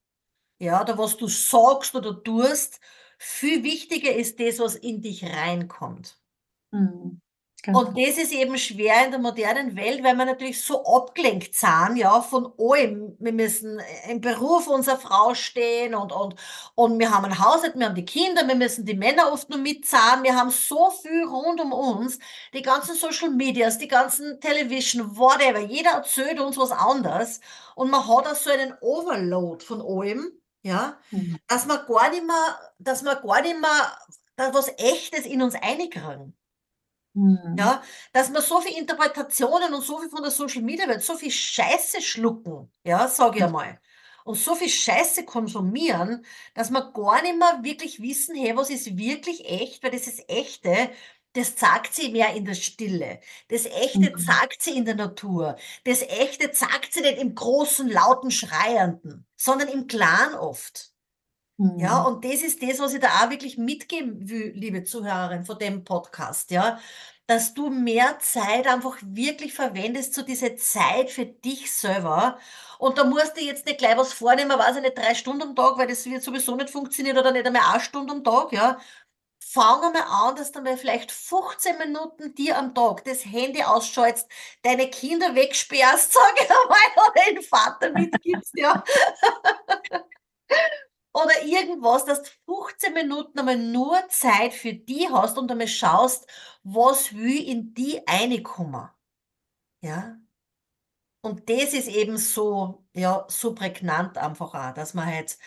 ja, 0.59 0.83
oder 0.83 0.99
was 0.99 1.16
du 1.16 1.29
sagst 1.29 1.95
oder 1.95 2.23
tust. 2.23 2.81
Viel 3.19 3.64
wichtiger 3.64 4.14
ist 4.14 4.40
das, 4.40 4.59
was 4.61 4.77
in 4.77 5.03
dich 5.03 5.25
reinkommt. 5.25 6.21
Mhm. 6.73 7.21
Genau. 7.66 7.81
Und 7.81 7.98
das 7.98 8.16
ist 8.16 8.33
eben 8.33 8.57
schwer 8.59 9.05
in 9.05 9.11
der 9.11 9.18
modernen 9.18 9.74
Welt, 9.76 10.05
weil 10.05 10.14
wir 10.14 10.24
natürlich 10.24 10.62
so 10.62 10.85
abgelenkt 10.85 11.52
sind, 11.57 11.96
ja, 11.96 12.20
von 12.22 12.52
allem. 12.59 13.16
Wir 13.18 13.33
müssen 13.33 13.81
im 14.09 14.20
Beruf 14.20 14.68
unserer 14.68 14.98
Frau 14.98 15.35
stehen 15.35 15.94
und, 15.96 16.12
und, 16.12 16.37
und 16.76 16.98
wir 17.00 17.11
haben 17.11 17.24
ein 17.24 17.38
Haushalt, 17.40 17.76
wir 17.76 17.87
haben 17.87 17.96
die 17.96 18.05
Kinder, 18.05 18.46
wir 18.46 18.55
müssen 18.55 18.85
die 18.87 18.94
Männer 18.94 19.33
oft 19.33 19.50
nur 19.50 19.59
mitzahlen. 19.59 20.22
Wir 20.22 20.37
haben 20.37 20.50
so 20.50 20.90
viel 20.90 21.24
rund 21.24 21.61
um 21.61 21.72
uns. 21.72 22.20
Die 22.55 22.62
ganzen 22.62 22.94
Social 22.94 23.31
Medias, 23.31 23.79
die 23.79 23.88
ganzen 23.88 24.40
Television, 24.40 25.16
whatever. 25.16 25.59
Jeder 25.59 25.90
erzählt 25.90 26.38
uns 26.38 26.57
was 26.57 26.70
anderes. 26.70 27.40
Und 27.74 27.90
man 27.90 28.07
hat 28.07 28.29
auch 28.29 28.37
so 28.37 28.50
einen 28.50 28.74
Overload 28.81 29.64
von 29.64 29.83
allem, 29.83 30.31
ja, 30.62 30.98
Mhm. 31.11 31.38
dass 31.48 31.66
man 31.66 31.85
gar 31.87 32.11
nicht 32.11 32.24
mehr, 32.24 32.59
dass 32.79 33.02
man 33.02 33.16
gar 33.22 33.42
nicht 33.42 33.61
mehr, 33.61 33.98
da 34.37 34.55
was 34.55 34.68
Echtes 34.79 35.26
in 35.26 35.42
uns 35.42 35.55
einkriegen. 35.57 36.37
Mhm. 37.16 37.59
Ja, 37.59 37.83
dass 38.12 38.33
wir 38.33 38.42
so 38.42 38.61
viel 38.61 38.76
Interpretationen 38.79 39.72
und 39.72 39.83
so 39.83 39.98
viel 39.98 40.11
von 40.11 40.22
der 40.22 40.31
Social 40.31 40.62
Media 40.62 40.87
Welt, 40.88 41.02
so 41.02 41.16
viel 41.16 41.31
Scheiße 41.31 42.02
schlucken, 42.02 42.70
ja, 42.85 43.09
sage 43.09 43.38
ich 43.38 43.44
einmal. 43.44 43.81
Und 44.24 44.35
so 44.37 44.55
viel 44.57 44.68
Scheiße 44.68 45.24
konsumieren, 45.24 46.24
dass 46.55 46.70
wir 46.70 46.92
gar 46.92 47.22
nicht 47.22 47.38
mehr 47.38 47.61
wirklich 47.62 48.02
wissen, 48.02 48.37
hey, 48.37 48.57
was 48.57 48.70
ist 48.70 48.96
wirklich 48.98 49.46
echt, 49.48 49.83
weil 49.83 49.92
das 49.92 50.07
ist 50.07 50.29
Echte, 50.29 50.90
das 51.33 51.57
zeigt 51.57 51.94
sie 51.94 52.11
mehr 52.11 52.35
in 52.35 52.44
der 52.44 52.55
Stille. 52.55 53.20
Das 53.48 53.66
Echte 53.66 54.12
Mhm. 54.12 54.16
zeigt 54.16 54.62
sie 54.62 54.76
in 54.76 54.85
der 54.85 54.94
Natur. 54.96 55.57
Das 55.85 56.02
Echte 56.02 56.50
zeigt 56.52 56.92
sie 56.92 57.02
nicht 57.02 57.18
im 57.18 57.35
großen, 57.35 57.88
lauten, 57.88 58.31
schreienden, 58.31 59.26
sondern 59.37 59.68
im 59.68 59.87
Klaren 59.87 60.35
oft. 60.35 60.92
Ja, 61.59 62.01
Mhm. 62.03 62.07
und 62.07 62.25
das 62.25 62.42
ist 62.42 62.62
das, 62.62 62.79
was 62.81 62.92
ich 62.92 63.01
da 63.01 63.09
auch 63.25 63.31
wirklich 63.31 63.57
mitgeben 63.57 64.29
will, 64.29 64.53
liebe 64.55 64.85
Zuhörerin 64.85 65.45
von 65.47 65.59
dem 65.59 65.85
Podcast, 65.85 66.51
ja, 66.51 66.79
dass 67.27 67.55
du 67.55 67.71
mehr 67.71 68.19
Zeit 68.21 68.66
einfach 68.66 68.99
wirklich 69.03 69.55
verwendest, 69.55 70.12
so 70.14 70.21
diese 70.23 70.55
Zeit 70.57 71.11
für 71.11 71.25
dich 71.25 71.73
selber. 71.75 72.38
Und 72.79 72.99
da 72.99 73.05
musst 73.05 73.37
du 73.38 73.40
jetzt 73.40 73.64
nicht 73.64 73.79
gleich 73.79 73.97
was 73.97 74.12
vornehmen, 74.12 74.51
weiß 74.59 74.77
ich 74.77 74.83
nicht, 74.83 74.99
drei 74.99 75.14
Stunden 75.14 75.42
am 75.42 75.57
Tag, 75.57 75.79
weil 75.79 75.87
das 75.88 76.05
wird 76.05 76.23
sowieso 76.23 76.55
nicht 76.57 76.69
funktionieren 76.71 77.16
oder 77.19 77.33
nicht 77.33 77.47
einmal 77.47 77.62
eine 77.73 77.81
Stunde 77.81 78.12
am 78.12 78.23
Tag, 78.23 78.53
ja. 78.53 78.79
Fang 79.40 79.83
einmal 79.85 80.03
an, 80.31 80.37
dass 80.37 80.53
du 80.53 80.61
mal 80.62 80.77
vielleicht 80.79 81.12
15 81.12 81.79
Minuten 81.79 82.35
dir 82.35 82.59
am 82.59 82.75
Tag 82.75 83.05
das 83.05 83.25
Handy 83.25 83.62
ausschaltest, 83.62 84.29
deine 84.62 84.90
Kinder 84.90 85.35
wegsperrst, 85.35 86.12
sag 86.14 86.35
ich 86.37 86.51
einmal, 86.51 87.09
oder 87.11 87.33
den 87.35 87.42
Vater 87.42 87.92
mitgibst, 87.92 88.53
ja. 88.57 88.85
Oder 91.16 91.44
irgendwas, 91.44 92.05
dass 92.05 92.22
du 92.22 92.31
15 92.44 92.92
Minuten 92.92 93.38
einmal 93.38 93.57
nur 93.57 94.07
Zeit 94.11 94.52
für 94.52 94.74
die 94.74 95.09
hast 95.11 95.38
und 95.38 95.50
einmal 95.50 95.66
schaust, 95.66 96.26
was 96.62 97.14
will 97.14 97.42
in 97.42 97.72
die 97.72 98.02
reinkommen. 98.07 98.90
Ja? 99.81 100.18
Und 101.22 101.48
das 101.48 101.72
ist 101.72 101.88
eben 101.88 102.18
so, 102.18 102.85
ja, 102.92 103.24
so 103.29 103.55
prägnant 103.55 104.18
einfach 104.18 104.52
auch, 104.52 104.74
dass 104.74 104.92
man 104.92 105.07
halt, 105.07 105.38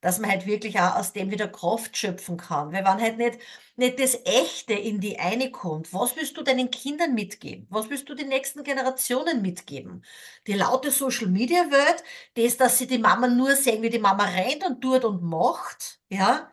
dass 0.00 0.18
man 0.18 0.30
halt 0.30 0.46
wirklich 0.46 0.78
auch 0.80 0.96
aus 0.96 1.12
dem 1.12 1.30
wieder 1.30 1.48
Kraft 1.48 1.96
schöpfen 1.96 2.36
kann. 2.36 2.72
Weil 2.72 2.84
wenn 2.84 3.00
halt 3.02 3.18
nicht, 3.18 3.38
nicht 3.76 3.98
das 4.00 4.14
Echte 4.24 4.74
in 4.74 5.00
die 5.00 5.18
eine 5.18 5.50
kommt, 5.50 5.92
was 5.92 6.16
willst 6.16 6.36
du 6.36 6.42
deinen 6.42 6.70
Kindern 6.70 7.14
mitgeben? 7.14 7.66
Was 7.70 7.90
willst 7.90 8.08
du 8.08 8.14
den 8.14 8.28
nächsten 8.28 8.62
Generationen 8.64 9.42
mitgeben? 9.42 10.04
Die 10.46 10.54
laute 10.54 10.90
Social 10.90 11.28
Media 11.28 11.70
Welt, 11.70 12.04
das, 12.34 12.56
dass 12.56 12.78
sie 12.78 12.86
die 12.86 12.98
Mama 12.98 13.28
nur 13.28 13.54
sehen, 13.56 13.82
wie 13.82 13.90
die 13.90 13.98
Mama 13.98 14.24
rennt 14.24 14.64
und 14.64 14.80
tut 14.80 15.04
und 15.04 15.22
macht, 15.22 16.00
ja? 16.08 16.52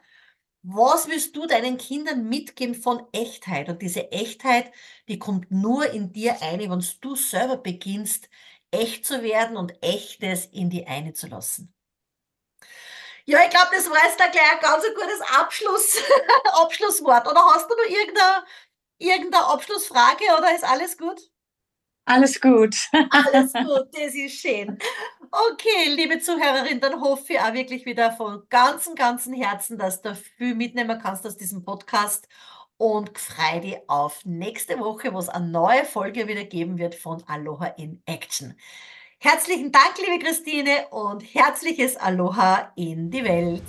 Was 0.64 1.08
willst 1.10 1.36
du 1.38 1.48
deinen 1.48 1.78
Kindern 1.78 2.28
mitgeben 2.30 2.76
von 2.76 3.04
Echtheit? 3.14 3.70
Und 3.70 3.82
diese 3.84 4.12
Echtheit, 4.12 4.72
die 5.10 5.20
kommt 5.20 5.52
nur 5.52 5.92
in 5.92 6.14
dir 6.14 6.42
ein, 6.42 6.60
wenn 6.62 6.86
du 7.02 7.16
selber 7.16 7.58
beginnst, 7.58 8.30
echt 8.72 9.06
zu 9.06 9.24
werden 9.24 9.58
und 9.58 9.74
Echtes 9.84 10.48
in 10.48 10.70
die 10.72 10.88
eine 10.88 11.14
zu 11.14 11.28
lassen. 11.28 11.75
Ja, 13.28 13.40
ich 13.44 13.50
glaube, 13.50 13.70
das 13.76 13.90
war 13.90 13.98
jetzt 14.06 14.20
da 14.20 14.28
gleich 14.28 14.52
ein 14.52 14.60
ganz 14.60 14.84
gutes 14.84 15.22
Abschluss, 15.36 15.98
Abschlusswort. 16.62 17.28
Oder 17.28 17.42
hast 17.54 17.70
du 17.70 17.76
noch 17.76 17.90
irgendeine, 17.90 18.46
irgendeine 19.00 19.46
Abschlussfrage 19.48 20.24
oder 20.38 20.54
ist 20.54 20.64
alles 20.64 20.98
gut? 20.98 21.20
Alles 22.08 22.40
gut. 22.40 22.76
Alles 23.10 23.52
gut, 23.52 23.88
das 23.94 24.14
ist 24.14 24.40
schön. 24.40 24.78
Okay, 25.32 25.90
liebe 25.96 26.20
Zuhörerin, 26.20 26.80
dann 26.80 27.02
hoffe 27.02 27.34
ich 27.34 27.40
auch 27.40 27.54
wirklich 27.54 27.88
wieder 27.88 28.12
von 28.12 28.44
ganzem, 28.50 28.94
ganzem 28.94 29.34
Herzen, 29.34 29.80
dass 29.80 30.04
du 30.04 30.16
viel 30.16 30.54
mitnehmen 30.54 31.00
kannst 31.02 31.26
aus 31.26 31.36
diesem 31.36 31.66
Podcast 31.66 32.28
und 32.78 33.18
freu 33.18 33.60
dich 33.60 33.78
auf 33.88 34.24
nächste 34.24 34.78
Woche, 34.80 35.14
wo 35.14 35.18
es 35.18 35.30
eine 35.30 35.48
neue 35.48 35.84
Folge 35.84 36.28
wieder 36.28 36.44
geben 36.44 36.78
wird 36.78 36.94
von 36.94 37.24
Aloha 37.28 37.68
in 37.78 38.04
Action. 38.06 38.56
Herzlichen 39.28 39.72
Dank, 39.72 39.96
liebe 39.98 40.24
Christine, 40.24 40.86
und 40.92 41.24
herzliches 41.34 41.98
Aloha 41.98 42.72
in 42.76 43.10
die 43.10 43.24
Welt. 43.24 43.64